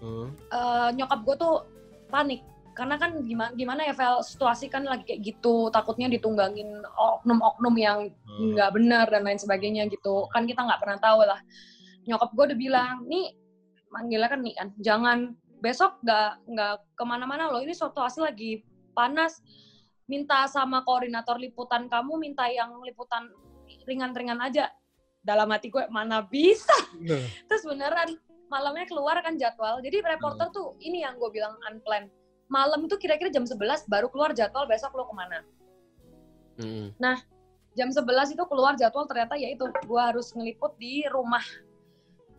Hmm. 0.01 0.33
eh, 0.49 0.89
nyokap 0.97 1.21
gue 1.21 1.35
tuh 1.37 1.55
panik 2.09 2.41
karena 2.79 2.95
kan 2.95 3.11
gimana 3.27 3.51
gimana 3.51 3.81
ya 3.83 3.91
Vel 3.91 4.23
situasi 4.23 4.71
kan 4.71 4.87
lagi 4.87 5.03
kayak 5.03 5.19
gitu 5.35 5.67
takutnya 5.67 6.07
ditunggangin 6.07 6.79
oknum-oknum 6.95 7.75
yang 7.75 7.99
Hmm. 8.39 8.55
nggak 8.55 8.71
benar 8.71 9.05
dan 9.11 9.27
lain 9.27 9.35
sebagainya 9.35 9.91
gitu. 9.91 10.31
Kan 10.31 10.47
kita 10.47 10.63
nggak 10.63 10.79
pernah 10.79 10.95
tahu 11.03 11.27
lah. 11.27 11.43
Nyokap 12.07 12.31
gue 12.31 12.45
udah 12.53 12.59
bilang 12.59 12.95
nih 13.03 13.35
manggilnya 13.91 14.29
kan 14.31 14.39
nih 14.39 14.53
kan 14.55 14.67
jangan 14.79 15.17
besok 15.59 15.99
nggak 16.07 16.47
nggak 16.47 16.73
ke 16.95 17.03
mana-mana 17.03 17.51
loh. 17.51 17.59
Ini 17.59 17.75
situasi 17.75 18.23
lagi 18.23 18.63
panas. 18.95 19.43
Minta 20.07 20.47
sama 20.47 20.81
koordinator 20.87 21.37
liputan 21.37 21.85
kamu 21.91 22.15
minta 22.17 22.47
yang 22.47 22.79
liputan 22.81 23.27
ringan-ringan 23.85 24.39
aja. 24.39 24.71
Dalam 25.19 25.51
hati 25.51 25.67
gue 25.67 25.83
mana 25.91 26.23
bisa? 26.23 26.71
Nah, 26.97 27.27
terus 27.45 27.67
beneran 27.67 28.15
malamnya 28.47 28.87
keluar 28.87 29.19
kan 29.21 29.35
jadwal. 29.37 29.83
Jadi 29.83 30.01
reporter 30.01 30.47
tuh 30.49 30.79
ini 30.81 31.03
yang 31.03 31.19
gue 31.19 31.29
bilang 31.29 31.59
unplanned 31.67 32.09
malam 32.49 32.89
itu 32.89 32.97
kira-kira 32.97 33.29
jam 33.29 33.45
11 33.45 33.85
baru 33.85 34.09
keluar 34.09 34.33
jadwal 34.33 34.65
besok 34.65 34.91
lo 34.97 35.05
ke 35.05 35.13
mana 35.13 35.39
hmm. 36.59 36.97
jam 37.77 37.89
11 37.93 38.35
itu 38.35 38.43
keluar 38.49 38.73
jadwal 38.75 39.05
ternyata 39.05 39.37
ya 39.37 39.53
itu 39.53 39.69
gue 39.69 40.01
harus 40.01 40.33
ngeliput 40.33 40.73
di 40.81 41.05
rumah 41.07 41.45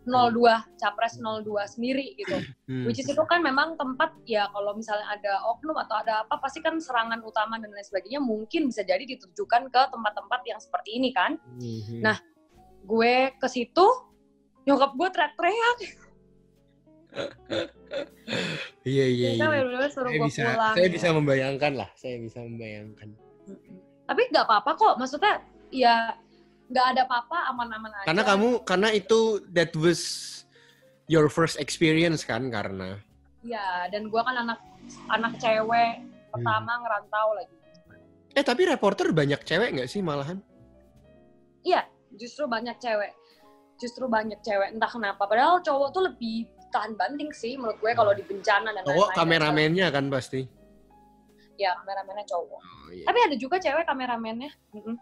02 0.05 0.81
capres 0.81 1.21
02 1.21 1.45
sendiri 1.77 2.17
gitu 2.17 2.37
Hmm. 2.71 2.87
which 2.87 2.97
is 2.97 3.05
itu 3.05 3.23
kan 3.27 3.43
memang 3.43 3.75
tempat 3.75 4.15
ya 4.23 4.47
kalau 4.55 4.71
misalnya 4.73 5.03
ada 5.11 5.43
oknum 5.51 5.75
atau 5.75 5.99
ada 5.99 6.23
apa 6.23 6.39
pasti 6.39 6.63
kan 6.63 6.79
serangan 6.79 7.19
utama 7.21 7.59
dan 7.59 7.67
lain 7.67 7.83
sebagainya 7.83 8.23
mungkin 8.23 8.71
bisa 8.71 8.81
jadi 8.81 9.03
ditujukan 9.03 9.67
ke 9.67 9.81
tempat-tempat 9.91 10.41
yang 10.47 10.59
seperti 10.61 10.95
ini 10.97 11.11
kan 11.11 11.35
Hmm. 11.61 12.01
Nah, 12.01 12.17
gue 12.87 13.35
ke 13.37 13.47
situ 13.51 13.85
nyokap 14.65 14.93
gue 14.97 15.09
teriak-teriak 15.13 15.77
Iya, 18.81 19.05
iya, 19.05 19.29
Kita 19.37 19.45
iya. 19.51 19.87
suruh 19.91 20.09
Saya 20.09 20.19
bisa, 20.25 20.43
pulang 20.47 20.73
saya 20.73 20.87
ya. 20.87 20.93
bisa 20.95 21.07
membayangkan 21.13 21.71
lah. 21.77 21.89
Saya 21.93 22.15
bisa 22.17 22.39
membayangkan. 22.41 23.09
tapi 24.07 24.27
nggak 24.27 24.43
apa-apa 24.43 24.71
kok 24.75 24.93
maksudnya 24.99 25.39
ya 25.71 26.11
nggak 26.67 26.85
ada 26.95 27.01
apa-apa 27.07 27.47
aman-aman 27.55 27.91
aja 27.95 28.07
Karena 28.11 28.23
kamu, 28.27 28.49
karena 28.67 28.89
itu 28.91 29.39
that 29.55 29.71
was 29.75 30.01
your 31.07 31.31
first 31.31 31.55
experience 31.59 32.23
kan, 32.23 32.47
karena. 32.51 32.99
Iya, 33.43 33.87
dan 33.87 34.11
gue 34.11 34.21
kan 34.23 34.35
anak 34.35 34.59
anak 35.07 35.35
cewek 35.39 36.03
pertama 36.31 36.79
ngerantau 36.83 37.27
lagi. 37.39 37.55
Eh 38.35 38.43
tapi 38.43 38.67
reporter 38.67 39.11
banyak 39.11 39.39
cewek 39.43 39.79
nggak 39.79 39.87
sih 39.91 39.99
malahan? 40.03 40.39
Iya, 41.63 41.87
justru 42.15 42.47
banyak 42.47 42.79
cewek. 42.79 43.11
Justru 43.79 44.07
banyak 44.11 44.39
cewek, 44.43 44.75
entah 44.75 44.91
kenapa. 44.91 45.23
Padahal 45.27 45.59
cowok 45.63 45.89
tuh 45.91 46.03
lebih 46.07 46.47
tahan 46.71 46.95
banting 46.95 47.29
sih 47.31 47.59
menurut 47.59 47.77
gue 47.77 47.91
kalau 47.91 48.11
di 48.11 48.23
bencana 48.23 48.71
dan 48.71 48.83
Cowok 48.83 48.95
lain-lain. 49.11 49.17
kameramennya 49.19 49.87
kan 49.91 50.05
pasti. 50.07 50.41
Ya, 51.55 51.77
kameramennya 51.77 52.25
cowok. 52.25 52.57
Oh, 52.57 52.89
iya. 52.89 53.05
Tapi 53.05 53.19
ada 53.21 53.35
juga 53.37 53.55
cewek 53.59 53.85
kameramennya. 53.85 54.49
Oh. 54.73 54.97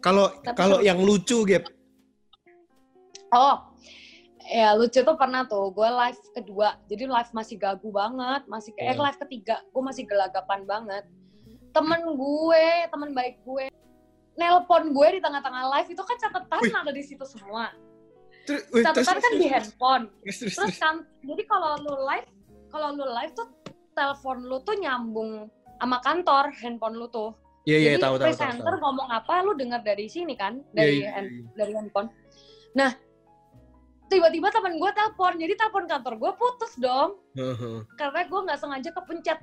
Kalau 0.00 0.32
Tapi 0.40 0.56
kalau 0.56 0.78
yang 0.80 0.96
lucu 0.96 1.44
Gap. 1.44 1.68
Oh, 3.30 3.56
ya 4.48 4.74
lucu 4.74 4.98
tuh 4.98 5.14
pernah 5.14 5.46
tuh, 5.46 5.70
gue 5.70 5.86
live 5.86 6.18
kedua, 6.34 6.74
jadi 6.90 7.06
live 7.06 7.30
masih 7.30 7.54
gagu 7.54 7.92
banget, 7.92 8.42
masih 8.48 8.74
kayak 8.74 8.90
eh, 8.90 8.96
Hmm. 8.96 9.04
live 9.06 9.18
ketiga, 9.22 9.56
gue 9.62 9.82
masih 9.84 10.02
gelagapan 10.08 10.66
banget. 10.66 11.04
Temen 11.70 12.18
gue, 12.18 12.66
temen 12.90 13.10
baik 13.14 13.38
gue, 13.46 13.70
nelpon 14.34 14.90
gue 14.90 15.08
di 15.14 15.20
tengah-tengah 15.22 15.62
live 15.78 15.88
itu 15.94 16.02
kan 16.02 16.16
catatan 16.18 16.58
Wih. 16.58 16.74
ada 16.74 16.90
di 16.90 17.04
situ 17.06 17.22
semua. 17.22 17.70
Terus, 18.50 18.82
Catatan 18.82 19.04
terus, 19.06 19.22
kan 19.22 19.32
di 19.32 19.46
handphone. 19.46 20.04
terus, 20.20 20.36
terus, 20.40 20.54
Terus 20.58 20.76
kan, 20.76 20.94
jadi 21.22 21.42
kalau 21.46 21.78
lu 21.78 21.94
live, 22.02 22.26
kalau 22.66 22.88
lu 22.90 23.06
live 23.06 23.32
tuh 23.32 23.46
telepon 23.92 24.42
lu 24.42 24.58
tuh 24.60 24.74
nyambung 24.74 25.46
sama 25.78 25.98
kantor 26.00 26.50
handphone 26.52 26.94
lu 26.94 27.06
tuh. 27.06 27.30
Iya 27.62 27.76
iya 27.76 27.90
Jadi 27.94 28.02
tahu 28.02 28.14
tahu 28.16 28.18
tahu. 28.18 28.26
presenter 28.26 28.74
tahu. 28.74 28.82
ngomong 28.82 29.08
apa 29.08 29.34
lu 29.40 29.52
dengar 29.52 29.80
dari 29.80 30.06
sini 30.06 30.34
kan, 30.34 30.58
Iya, 30.58 30.74
dari 30.74 30.96
iya, 30.98 31.10
hand- 31.12 31.30
iya. 31.30 31.44
dari 31.54 31.72
handphone. 31.72 32.08
Nah, 32.72 32.90
tiba-tiba 34.06 34.48
temen 34.48 34.74
gue 34.74 34.90
telepon, 34.90 35.32
jadi 35.36 35.54
telepon 35.54 35.84
kantor 35.86 36.14
gue 36.18 36.32
putus 36.34 36.72
dong, 36.76 37.20
Heeh. 37.32 37.86
karena 37.94 38.20
gue 38.24 38.40
nggak 38.42 38.58
sengaja 38.58 38.90
kepencet 38.90 39.38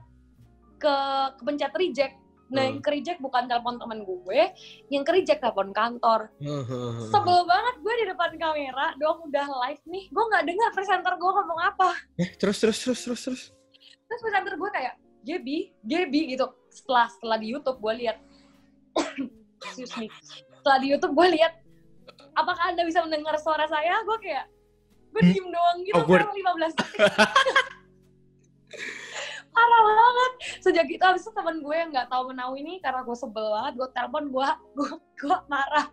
ke 0.78 0.96
kepencet 1.40 1.72
reject. 1.74 2.16
Nah, 2.48 2.64
Hmm. 2.64 2.70
yang 2.70 2.80
ke 2.80 2.90
reject 2.90 3.20
bukan 3.20 3.44
telepon 3.46 3.76
temen 3.76 4.00
gue, 4.02 4.42
yang 4.88 5.04
ke 5.04 5.12
reject 5.14 5.40
telepon 5.40 5.70
kantor. 5.70 6.32
Heeh. 6.38 7.12
Sebel 7.12 7.40
banget 7.44 7.76
gue 7.78 7.94
di 7.94 8.06
depan 8.08 8.32
kamera, 8.34 8.96
dong 8.96 9.28
udah 9.28 9.48
live 9.68 9.84
nih, 9.86 10.08
gue 10.08 10.24
nggak 10.26 10.44
dengar 10.46 10.70
presenter 10.72 11.14
gue 11.14 11.28
ngomong 11.30 11.60
apa. 11.62 11.90
Eh, 12.16 12.32
terus 12.34 12.58
terus 12.58 12.80
terus 12.80 13.00
terus 13.02 13.22
terus. 13.22 13.44
Terus 14.08 14.20
presenter 14.22 14.56
gue 14.56 14.70
kayak, 14.72 14.96
Gaby, 15.22 15.58
Gaby 15.82 16.22
gitu. 16.32 16.48
Setelah 16.70 17.08
setelah 17.10 17.36
di 17.36 17.52
YouTube 17.52 17.78
gue 17.78 17.94
lihat, 18.00 18.18
excuse 19.62 19.92
me, 19.96 20.08
setelah 20.56 20.80
di 20.80 20.88
YouTube 20.90 21.12
gue 21.14 21.28
lihat, 21.36 21.52
apakah 22.34 22.72
anda 22.72 22.88
bisa 22.88 23.04
mendengar 23.04 23.36
suara 23.36 23.68
saya? 23.68 24.00
Gue 24.04 24.18
kayak, 24.20 24.48
gue 25.10 25.20
Hmm. 25.20 25.32
diem 25.32 25.48
doang 25.48 25.78
gitu 25.84 26.00
Awkward. 26.00 26.24
selama 26.24 26.36
15 26.56 26.74
detik. 26.74 27.00
Parah 29.58 29.82
banget. 29.82 30.32
Sejak 30.62 30.86
itu 30.86 31.02
abis 31.02 31.26
itu 31.26 31.34
temen 31.34 31.66
gue 31.66 31.76
yang 31.76 31.90
nggak 31.90 32.14
tahu 32.14 32.30
menau 32.30 32.54
ini 32.54 32.78
karena 32.78 33.02
gue 33.02 33.18
sebel 33.18 33.50
banget, 33.50 33.74
gue 33.82 33.88
telepon 33.98 34.24
gue, 34.30 34.50
gue, 34.78 34.90
gue 35.18 35.38
marah. 35.50 35.90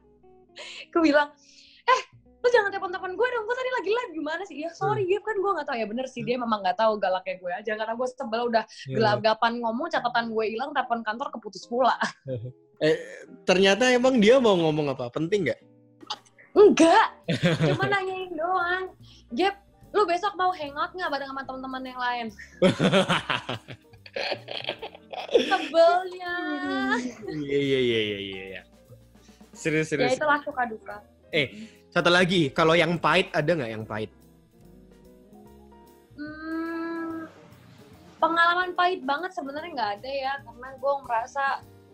Gue 0.93 1.01
bilang, 1.01 1.33
eh 1.89 2.01
lu 2.45 2.49
jangan 2.53 2.69
telepon-telepon 2.69 3.17
gue 3.17 3.27
dong, 3.33 3.45
gue 3.49 3.57
tadi 3.57 3.71
lagi 3.73 3.91
live 3.97 4.13
gimana 4.13 4.43
sih? 4.45 4.57
Ya 4.61 4.69
sorry, 4.77 5.09
Gap 5.09 5.25
kan 5.25 5.37
gue 5.41 5.51
nggak 5.57 5.67
tahu 5.73 5.77
ya 5.81 5.87
bener 5.89 6.07
sih 6.13 6.21
dia 6.29 6.37
memang 6.37 6.61
nggak 6.61 6.77
tahu 6.77 7.01
galaknya 7.01 7.41
gue 7.41 7.53
aja 7.57 7.73
karena 7.73 7.95
gue 7.97 8.09
sebel 8.13 8.43
udah 8.53 8.65
gelagapan 8.93 9.53
ngomong 9.65 9.89
catatan 9.89 10.29
gue 10.29 10.45
hilang 10.53 10.77
telepon 10.77 11.01
kantor 11.01 11.33
keputus 11.33 11.65
pula 11.65 11.97
Eh, 12.83 12.99
ternyata 13.47 13.87
emang 13.87 14.19
dia 14.19 14.43
mau 14.43 14.59
ngomong 14.59 14.93
apa? 14.93 15.07
Penting 15.09 15.47
nggak? 15.47 15.61
enggak 16.55 17.09
cuma 17.67 17.85
nanyain 17.91 18.31
doang 18.31 18.85
Gap 19.35 19.59
lu 19.95 20.03
besok 20.05 20.35
mau 20.35 20.51
hangout 20.51 20.91
nggak 20.91 21.11
bareng 21.11 21.31
sama 21.31 21.43
teman-teman 21.47 21.83
yang 21.87 22.01
lain 22.03 22.27
sebelnya 25.51 26.35
Iya 27.31 27.59
iya 27.59 27.81
iya 27.81 28.01
iya 28.03 28.19
iya. 28.55 28.63
Serius 29.55 29.91
ya 29.91 30.07
serius. 30.07 30.19
itulah 30.19 30.39
suka 30.43 30.63
duka 30.67 30.97
Satu 31.95 32.11
lagi, 32.11 32.51
kalau 32.51 32.75
yang 32.75 32.99
pahit 32.99 33.31
ada 33.31 33.55
nggak 33.55 33.71
yang 33.71 33.87
pahit? 33.87 34.11
Hmm, 36.19 37.31
pengalaman 38.19 38.75
pahit 38.75 39.07
banget 39.07 39.31
sebenarnya 39.31 39.71
nggak 39.75 39.93
ada 40.03 40.11
ya 40.11 40.35
karena 40.43 40.69
gue 40.75 40.95
merasa 41.07 41.45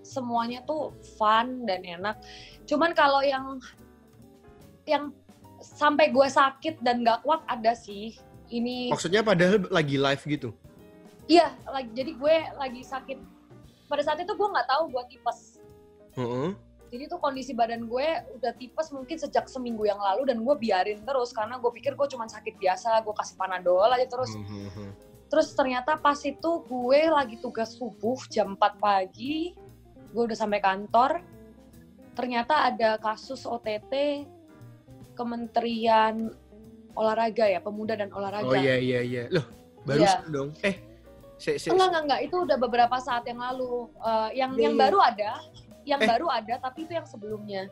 semuanya 0.01 0.65
tuh 0.65 0.97
fun 1.21 1.69
dan 1.69 1.85
enak 1.85 2.17
cuman 2.65 2.97
kalau 2.97 3.21
yang 3.21 3.61
yang 4.89 5.13
sampai 5.61 6.09
gue 6.09 6.27
sakit 6.27 6.81
dan 6.81 7.05
gak 7.05 7.23
kuat 7.23 7.45
ada 7.47 7.77
sih 7.77 8.17
ini 8.51 8.91
Maksudnya 8.91 9.23
padahal 9.23 9.63
lagi 9.71 9.97
live 9.97 10.23
gitu. 10.27 10.51
Iya, 11.31 11.55
lagi 11.71 11.91
jadi 11.95 12.13
gue 12.19 12.37
lagi 12.59 12.83
sakit. 12.83 13.19
Pada 13.87 14.03
saat 14.03 14.19
itu 14.19 14.35
gue 14.35 14.49
nggak 14.51 14.67
tahu 14.67 14.91
gue 14.91 15.03
tipes. 15.15 15.63
Heeh. 16.19 16.51
Jadi 16.91 17.07
tuh 17.07 17.23
kondisi 17.23 17.55
badan 17.55 17.87
gue 17.87 18.09
udah 18.35 18.51
tipes 18.59 18.91
mungkin 18.91 19.15
sejak 19.15 19.47
seminggu 19.47 19.87
yang 19.87 20.03
lalu 20.03 20.27
dan 20.27 20.43
gue 20.43 20.55
biarin 20.59 20.99
terus 21.07 21.31
karena 21.31 21.63
gue 21.63 21.71
pikir 21.71 21.95
gue 21.95 22.07
cuma 22.11 22.27
sakit 22.27 22.59
biasa, 22.59 22.99
gue 23.07 23.15
kasih 23.15 23.39
panadol 23.39 23.87
aja 23.87 24.11
terus. 24.11 24.35
Heeh. 24.35 24.91
Terus 25.31 25.55
ternyata 25.55 25.95
pas 25.95 26.19
itu 26.27 26.51
gue 26.67 27.01
lagi 27.07 27.39
tugas 27.39 27.79
subuh 27.79 28.19
jam 28.27 28.59
4 28.59 28.83
pagi, 28.83 29.55
gue 30.11 30.23
udah 30.27 30.35
sampai 30.35 30.59
kantor. 30.59 31.23
Ternyata 32.19 32.75
ada 32.75 32.99
kasus 32.99 33.47
OTT 33.47 34.27
Kementerian 35.21 36.33
Olahraga 36.97 37.45
ya, 37.45 37.61
Pemuda 37.61 37.93
dan 37.95 38.09
Olahraga. 38.11 38.49
Oh 38.49 38.57
iya 38.57 38.81
iya 38.81 39.01
iya. 39.05 39.23
Loh, 39.29 39.45
baru 39.85 40.01
Iya. 40.01 40.17
dong. 40.27 40.57
Eh, 40.65 40.81
se, 41.37 41.61
se, 41.61 41.69
Enggak, 41.69 41.93
enggak, 41.93 42.03
enggak. 42.09 42.21
Itu 42.25 42.37
udah 42.43 42.57
beberapa 42.57 42.97
saat 42.99 43.29
yang 43.29 43.39
lalu. 43.39 43.87
Eh, 44.01 44.29
yang 44.41 44.51
Iya, 44.57 44.63
yang 44.65 44.75
iya. 44.75 44.81
baru 44.81 44.99
ada, 44.99 45.31
yang 45.85 46.01
Eh. 46.01 46.09
baru 46.09 46.27
ada, 46.29 46.55
tapi 46.59 46.89
itu 46.89 46.93
yang 46.97 47.05
sebelumnya. 47.05 47.69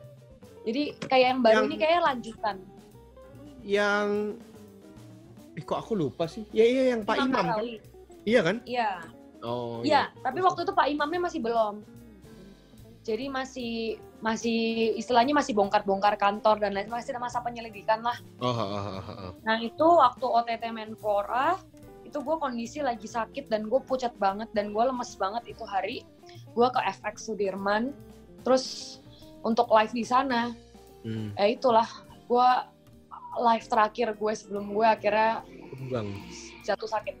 Jadi 0.61 0.93
kayak 1.01 1.27
yang 1.33 1.41
baru 1.41 1.65
Yang- 1.65 1.67
ini 1.67 1.75
kayak 1.77 1.99
lanjutan. 2.05 2.57
yang 3.59 4.39
eh 5.51 5.63
kok 5.65 5.83
aku 5.83 5.91
lupa 5.91 6.31
sih? 6.31 6.47
Iya 6.55 6.63
iya 6.63 6.83
yang 6.95 7.01
Pak 7.03 7.15
Imam 7.19 7.27
Imam 7.27 7.45
kan? 7.51 7.63
Iya 8.23 8.39
kan? 8.39 8.57
Iya, 8.63 8.89
Oh 9.39 9.79
iya. 9.83 10.11
Tapi 10.19 10.39
waktu 10.39 10.63
itu 10.63 10.71
Pak 10.71 10.87
Imamnya 10.87 11.19
masih 11.23 11.39
belum. 11.39 11.83
Jadi 13.03 13.25
masih 13.27 13.99
masih 14.19 14.93
istilahnya 14.99 15.31
masih 15.31 15.55
bongkar-bongkar 15.55 16.19
kantor 16.19 16.59
dan 16.59 16.75
lain 16.75 16.91
masih 16.91 17.15
ada 17.15 17.23
masa 17.23 17.39
penyelidikan 17.39 18.03
lah. 18.03 18.19
Oh, 18.43 18.51
oh, 18.51 18.69
oh, 18.75 18.99
oh. 18.99 19.31
Nah 19.47 19.57
itu 19.63 19.87
waktu 19.87 20.25
OTT 20.27 20.63
Menpora 20.75 21.55
itu 22.03 22.19
gue 22.19 22.35
kondisi 22.41 22.83
lagi 22.83 23.05
sakit 23.05 23.47
dan 23.47 23.69
gue 23.69 23.79
pucat 23.85 24.11
banget 24.19 24.49
dan 24.51 24.75
gue 24.75 24.83
lemes 24.83 25.15
banget 25.15 25.55
itu 25.55 25.63
hari. 25.63 26.03
Gue 26.51 26.67
ke 26.67 26.81
FX 26.99 27.31
Sudirman, 27.31 27.95
terus 28.43 28.97
untuk 29.45 29.71
live 29.71 29.95
di 29.95 30.03
sana 30.03 30.51
Hmm, 31.03 31.31
ya 31.39 31.55
itulah 31.55 31.87
gue 32.27 32.49
live 33.39 33.65
terakhir 33.71 34.07
gue 34.19 34.33
sebelum 34.35 34.75
gue 34.75 34.83
akhirnya 34.83 35.47
Bang. 35.87 36.11
jatuh 36.67 36.89
sakit 36.91 37.15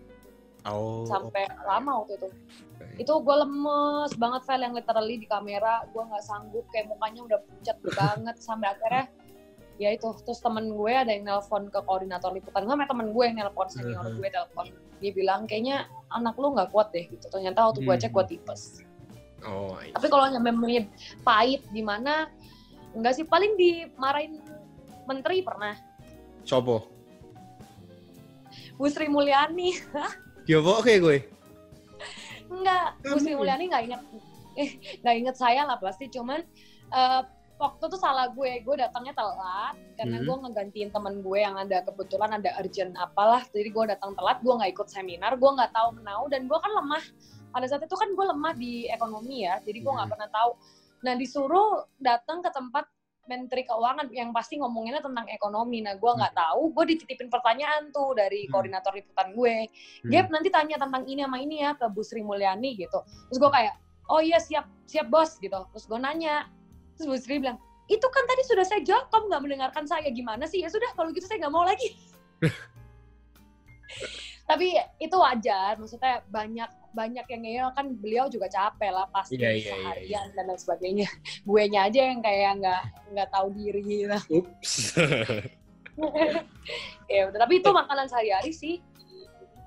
Oh. 0.67 1.07
sampai 1.07 1.47
lama 1.63 2.03
waktu 2.03 2.19
itu. 2.19 2.29
Oke. 2.75 2.85
itu 2.99 3.11
gue 3.11 3.35
lemes 3.37 4.11
banget 4.15 4.41
file 4.43 4.63
yang 4.67 4.75
literally 4.75 5.15
di 5.15 5.27
kamera. 5.27 5.87
Gue 5.91 6.03
nggak 6.03 6.19
sanggup 6.19 6.67
kayak 6.71 6.87
mukanya 6.87 7.21
udah 7.23 7.39
pucat 7.39 7.77
banget. 7.99 8.35
Sampai 8.39 8.67
akhirnya 8.69 9.07
ya 9.79 9.95
itu 9.95 10.11
terus 10.23 10.43
temen 10.43 10.75
gue 10.75 10.91
ada 10.91 11.07
yang 11.07 11.23
nelpon 11.23 11.71
ke 11.71 11.79
koordinator 11.79 12.31
liputan. 12.31 12.67
Gue 12.67 12.75
sama 12.75 12.83
temen 12.85 13.11
gue 13.11 13.23
yang 13.23 13.37
nelpon 13.37 13.67
senior 13.71 14.03
Mhm. 14.03 14.19
gue 14.19 14.29
telepon. 14.29 14.65
Dia 14.99 15.11
bilang 15.15 15.47
kayaknya 15.47 15.87
anak 16.11 16.35
lu 16.35 16.51
nggak 16.51 16.69
kuat 16.69 16.91
deh 16.91 17.07
gitu. 17.07 17.25
Ternyata 17.29 17.71
waktu 17.71 17.79
gue 17.81 17.95
cek 17.95 18.11
gue 18.11 18.25
Mhm. 18.25 18.31
tipes. 18.33 18.61
Oh, 19.39 19.71
tapi 19.95 20.11
kalau 20.11 20.27
nyampe 20.27 20.51
menit 20.51 20.91
pahit 21.23 21.63
gimana 21.71 22.27
enggak 22.91 23.15
sih. 23.15 23.23
Paling 23.23 23.55
dimarahin 23.55 24.43
menteri 25.05 25.39
pernah. 25.39 25.79
Sopo? 26.43 26.83
Bu 28.75 28.87
Sri 28.87 29.07
Mulyani 29.07 29.75
Dia 30.49 30.57
oke 30.57 30.93
gue. 30.97 31.17
enggak 32.49 32.97
Bu 33.05 33.21
Sri? 33.21 33.37
Mulyani 33.37 33.69
nggak 33.69 33.83
inget 33.85 34.01
eh 34.57 34.69
nggak 35.05 35.15
inget 35.21 35.35
saya 35.37 35.61
lah 35.61 35.77
pasti 35.77 36.09
cuman 36.09 36.41
eh, 36.89 37.21
waktu 37.61 37.83
itu 37.85 37.97
salah 38.01 38.33
gue 38.33 38.65
gue 38.65 38.75
datangnya 38.75 39.13
telat 39.13 39.77
karena 39.93 40.17
Hmm. 40.17 40.25
gue 40.25 40.35
ngegantiin 40.41 40.89
temen 40.89 41.21
gue 41.21 41.37
yang 41.37 41.53
ada 41.53 41.85
kebetulan 41.85 42.33
ada 42.33 42.49
urgent 42.57 42.97
apalah 42.97 43.45
jadi 43.53 43.69
gue 43.69 43.83
datang 43.93 44.17
telat 44.17 44.41
gue 44.41 44.49
nggak 44.49 44.71
ikut 44.73 44.87
seminar 44.89 45.37
gue 45.37 45.49
nggak 45.53 45.69
tahu 45.69 46.01
menau 46.01 46.25
dan 46.33 46.49
gue 46.49 46.57
kan 46.57 46.71
lemah 46.73 47.03
pada 47.53 47.65
saat 47.69 47.85
itu 47.85 47.93
kan 47.93 48.09
gue 48.09 48.25
lemah 48.25 48.53
di 48.57 48.89
ekonomi 48.89 49.45
ya 49.45 49.61
jadi 49.61 49.77
gue 49.77 49.91
nggak 49.93 50.07
Hmm. 50.09 50.13
pernah 50.17 50.29
tahu 50.33 50.51
nah 50.99 51.13
disuruh 51.13 51.69
datang 52.01 52.41
ke 52.41 52.49
tempat 52.49 52.89
menteri 53.29 53.61
keuangan 53.63 54.09
yang 54.09 54.33
pasti 54.33 54.57
ngomonginnya 54.57 55.05
tentang 55.05 55.29
ekonomi 55.29 55.85
nah 55.85 55.93
gue 55.93 56.11
nggak 56.11 56.33
tahu 56.33 56.73
gue 56.73 56.97
dititipin 56.97 57.29
pertanyaan 57.29 57.93
tuh 57.93 58.17
dari 58.17 58.49
Hmm. 58.49 58.51
koordinator 58.57 58.91
liputan 58.97 59.31
gue 59.37 59.69
Hmm. 59.69 60.09
Gap 60.09 60.27
nanti 60.33 60.49
tanya 60.49 60.81
tentang 60.81 61.05
ini 61.05 61.21
sama 61.21 61.37
ini 61.37 61.61
ya 61.61 61.75
ke 61.75 61.85
Bu 61.91 62.01
Sri 62.01 62.23
Mulyani 62.23 62.73
gitu. 62.79 63.03
Terus 63.29 63.37
gue 63.37 63.51
kayak, 63.51 63.75
oh 64.09 64.23
iya 64.23 64.39
siap, 64.39 64.65
siap 64.87 65.11
bos 65.11 65.35
gitu. 65.37 65.59
Terus 65.75 65.85
gue 65.85 65.99
nanya, 65.99 66.47
terus 66.95 67.05
Bu 67.11 67.15
Sri 67.19 67.37
bilang, 67.37 67.59
itu 67.91 68.07
kan 68.07 68.23
tadi 68.25 68.41
sudah 68.47 68.65
saya 68.65 68.81
jawab, 68.81 69.11
kamu 69.11 69.29
nggak 69.29 69.43
mendengarkan 69.43 69.85
saya 69.85 70.07
gimana 70.09 70.47
sih? 70.47 70.63
Ya 70.63 70.69
sudah, 70.71 70.89
kalau 70.95 71.11
gitu 71.11 71.27
saya 71.27 71.43
nggak 71.45 71.53
mau 71.53 71.67
lagi. 71.67 71.93
tapi 74.49 74.73
itu 74.97 75.13
wajar 75.13 75.77
maksudnya 75.77 76.25
banyak 76.25 76.69
banyak 76.89 77.25
yang 77.29 77.41
ngeyel 77.45 77.69
kan 77.77 77.85
beliau 78.01 78.25
juga 78.25 78.49
capek 78.49 78.89
lah 78.89 79.05
pasti 79.13 79.37
Iya, 79.37 79.53
iya, 79.53 79.53
iya, 79.53 79.73
seharian 79.77 80.27
dan 80.33 80.43
lain 80.49 80.57
sebagainya. 80.57 81.07
Gue 81.49 81.63
nya 81.69 81.85
aja 81.85 82.01
yang 82.01 82.19
kayak 82.25 82.57
nggak 82.57 82.83
nggak 83.13 83.29
tahu 83.29 83.47
diri 83.53 83.81
gitu. 83.85 84.17
Ups. 84.41 84.97
ya 87.13 87.29
udah 87.29 87.39
tapi 87.45 87.61
itu 87.61 87.69
makanan 87.69 88.09
sehari-hari 88.09 88.49
sih. 88.49 88.81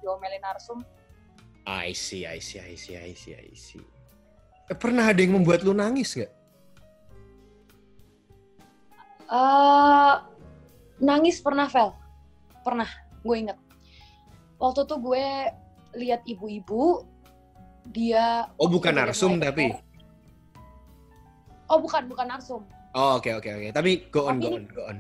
Diomelin 0.03 0.43
narsum. 0.43 0.83
I 1.63 1.95
see, 1.95 2.27
I 2.27 2.43
see, 2.43 2.59
I 2.59 2.75
see, 2.75 2.99
I 2.99 3.15
see, 3.15 3.39
I 3.39 3.55
see. 3.55 3.87
Eh, 4.67 4.75
pernah 4.75 5.07
ada 5.07 5.23
yang 5.23 5.39
membuat 5.39 5.63
lu 5.63 5.71
nangis 5.71 6.19
nggak? 6.19 6.33
eh 9.33 10.15
nangis 10.99 11.39
pernah 11.39 11.71
Vel. 11.71 11.95
Pernah 12.67 12.91
gue 13.23 13.37
inget 13.39 13.59
waktu 14.63 14.87
tuh 14.87 14.99
gue 15.03 15.27
lihat 15.99 16.23
ibu-ibu 16.25 17.03
dia 17.91 18.47
Oh 18.57 18.71
bukan 18.71 18.95
narsum 18.95 19.43
tapi. 19.43 19.75
oh 21.67 21.79
bukan 21.83 22.07
bukan 22.07 22.29
narsum 22.31 22.63
Oh 22.93 23.17
oke 23.17 23.33
oke 23.33 23.49
oke. 23.49 23.69
Tapi 23.73 24.05
go 24.13 24.29
on 24.29 24.37
Tapi 24.37 24.45
go 24.45 24.49
on 24.53 24.65
go 24.69 24.83
on. 24.85 24.99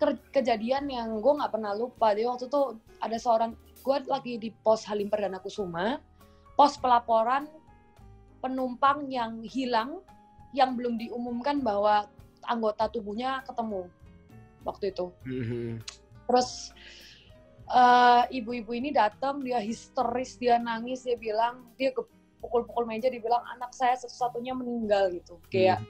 Ke- 0.00 0.24
kejadian 0.32 0.88
yang 0.88 1.20
gue 1.20 1.28
nggak 1.28 1.52
pernah 1.52 1.76
lupa 1.76 2.16
dia 2.16 2.24
waktu 2.24 2.48
tuh 2.48 2.80
ada 2.98 3.14
seorang 3.14 3.52
gue 3.78 3.96
lagi 4.08 4.40
di 4.40 4.48
pos 4.48 4.88
Halim 4.88 5.12
Perdana 5.12 5.36
Kusuma 5.38 6.00
pos 6.56 6.80
pelaporan 6.80 7.44
penumpang 8.40 9.12
yang 9.12 9.44
hilang 9.44 10.00
yang 10.56 10.72
belum 10.72 10.96
diumumkan 10.96 11.60
bahwa 11.60 12.08
anggota 12.42 12.88
tubuhnya 12.88 13.44
ketemu 13.44 13.92
waktu 14.64 14.88
itu 14.88 15.06
Mhm. 15.28 15.84
terus 16.24 16.72
eh, 17.68 18.22
ibu-ibu 18.40 18.70
ini 18.76 18.90
datang 18.92 19.40
dia 19.40 19.60
histeris 19.60 20.36
dia 20.36 20.60
nangis 20.60 21.04
dia 21.04 21.16
bilang 21.16 21.64
dia 21.78 21.92
pukul-pukul 22.44 22.84
meja 22.84 23.08
dia 23.08 23.20
bilang 23.20 23.40
anak 23.56 23.72
saya 23.72 23.96
satu-satunya 23.96 24.52
meninggal 24.52 25.08
gitu. 25.16 25.40
Kayak 25.48 25.80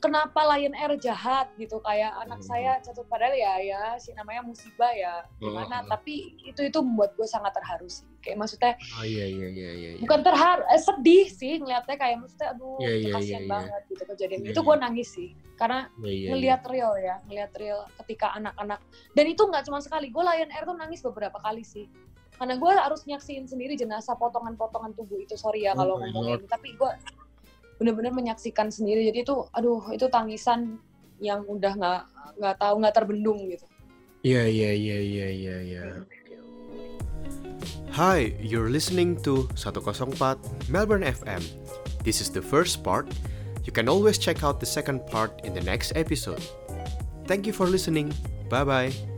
kenapa 0.00 0.40
Lion 0.50 0.72
Air 0.72 0.96
jahat 0.96 1.52
gitu 1.54 1.76
kayak 1.78 2.16
anak 2.18 2.40
Hmm. 2.40 2.48
saya 2.48 2.72
jatuh 2.80 3.04
padahal 3.04 3.36
ya 3.36 3.60
ya 3.60 3.82
si 3.96 4.16
namanya 4.16 4.40
musibah 4.42 4.90
ya 4.90 5.22
gimana 5.36 5.84
Hmm. 5.84 5.88
tapi 5.92 6.34
itu 6.40 6.60
itu 6.64 6.78
membuat 6.80 7.12
gue 7.14 7.28
sangat 7.28 7.52
terharu 7.52 7.84
sih 7.86 8.08
kayak 8.18 8.40
maksudnya 8.40 8.72
Oh 8.96 9.04
iya 9.04 9.28
iya 9.28 9.48
iya 9.48 9.70
iya. 9.70 9.90
iya. 9.94 10.00
bukan 10.00 10.20
terharu 10.24 10.64
eh, 10.66 10.80
sedih 10.80 11.26
sih 11.28 11.60
ngeliatnya 11.60 11.96
kayak 11.96 12.16
maksudnya 12.18 12.48
aduh 12.50 12.76
Iya, 12.80 12.90
iya, 12.96 13.12
kasihan 13.12 13.28
iya, 13.28 13.38
iya. 13.44 13.52
banget 13.52 13.82
gitu 13.86 14.02
kejadian 14.08 14.40
Iya, 14.40 14.50
itu 14.50 14.60
iya. 14.60 14.66
gue 14.66 14.76
nangis 14.80 15.08
sih 15.12 15.30
karena 15.54 15.80
Iya, 16.00 16.08
iya, 16.08 16.28
iya. 16.40 16.56
real 16.64 16.92
ya, 16.96 17.14
ngelihat 17.28 17.52
real 17.60 17.80
ketika 18.00 18.32
anak-anak 18.32 18.80
dan 19.12 19.24
itu 19.28 19.42
nggak 19.44 19.68
cuma 19.68 19.84
sekali, 19.84 20.08
gue 20.08 20.22
Lion 20.24 20.48
Air 20.48 20.64
tuh 20.64 20.72
nangis 20.72 21.04
beberapa 21.04 21.36
kali 21.36 21.60
sih, 21.60 21.84
karena 22.40 22.56
gue 22.56 22.72
harus 22.72 23.04
nyaksiin 23.04 23.44
sendiri 23.44 23.76
jenazah 23.76 24.16
potongan-potongan 24.16 24.96
tubuh 24.96 25.20
itu 25.20 25.36
sorry 25.36 25.68
ya 25.68 25.76
Oh 25.76 25.84
kalau 25.84 26.00
my 26.00 26.08
ngomongin, 26.08 26.48
tapi 26.48 26.72
gue 26.72 26.88
bener-bener 27.80 28.12
menyaksikan 28.12 28.68
sendiri, 28.68 29.08
jadi 29.08 29.24
itu, 29.24 29.48
aduh 29.56 29.80
itu 29.96 30.04
tangisan 30.12 30.76
yang 31.16 31.40
udah 31.48 31.72
nggak 31.72 32.02
nggak 32.36 32.54
tahu 32.60 32.74
nggak 32.84 32.94
terbendung 32.94 33.40
gitu. 33.48 33.64
Iya 34.20 34.44
iya 34.44 34.70
iya 34.76 34.98
iya 35.00 35.28
iya 35.32 35.56
iya. 35.64 35.82
Hi, 37.96 38.36
you're 38.38 38.68
listening 38.70 39.16
to 39.24 39.48
104 39.56 40.14
Melbourne 40.68 41.02
FM. 41.02 41.40
This 42.04 42.20
is 42.20 42.28
the 42.28 42.44
first 42.44 42.84
part. 42.84 43.08
You 43.64 43.72
can 43.72 43.88
always 43.88 44.20
check 44.20 44.44
out 44.44 44.60
the 44.60 44.68
second 44.68 45.08
part 45.08 45.40
in 45.42 45.56
the 45.56 45.64
next 45.64 45.96
episode. 45.96 46.40
Thank 47.26 47.48
you 47.48 47.52
for 47.52 47.66
listening. 47.66 48.12
Bye 48.48 48.64
bye. 48.64 49.09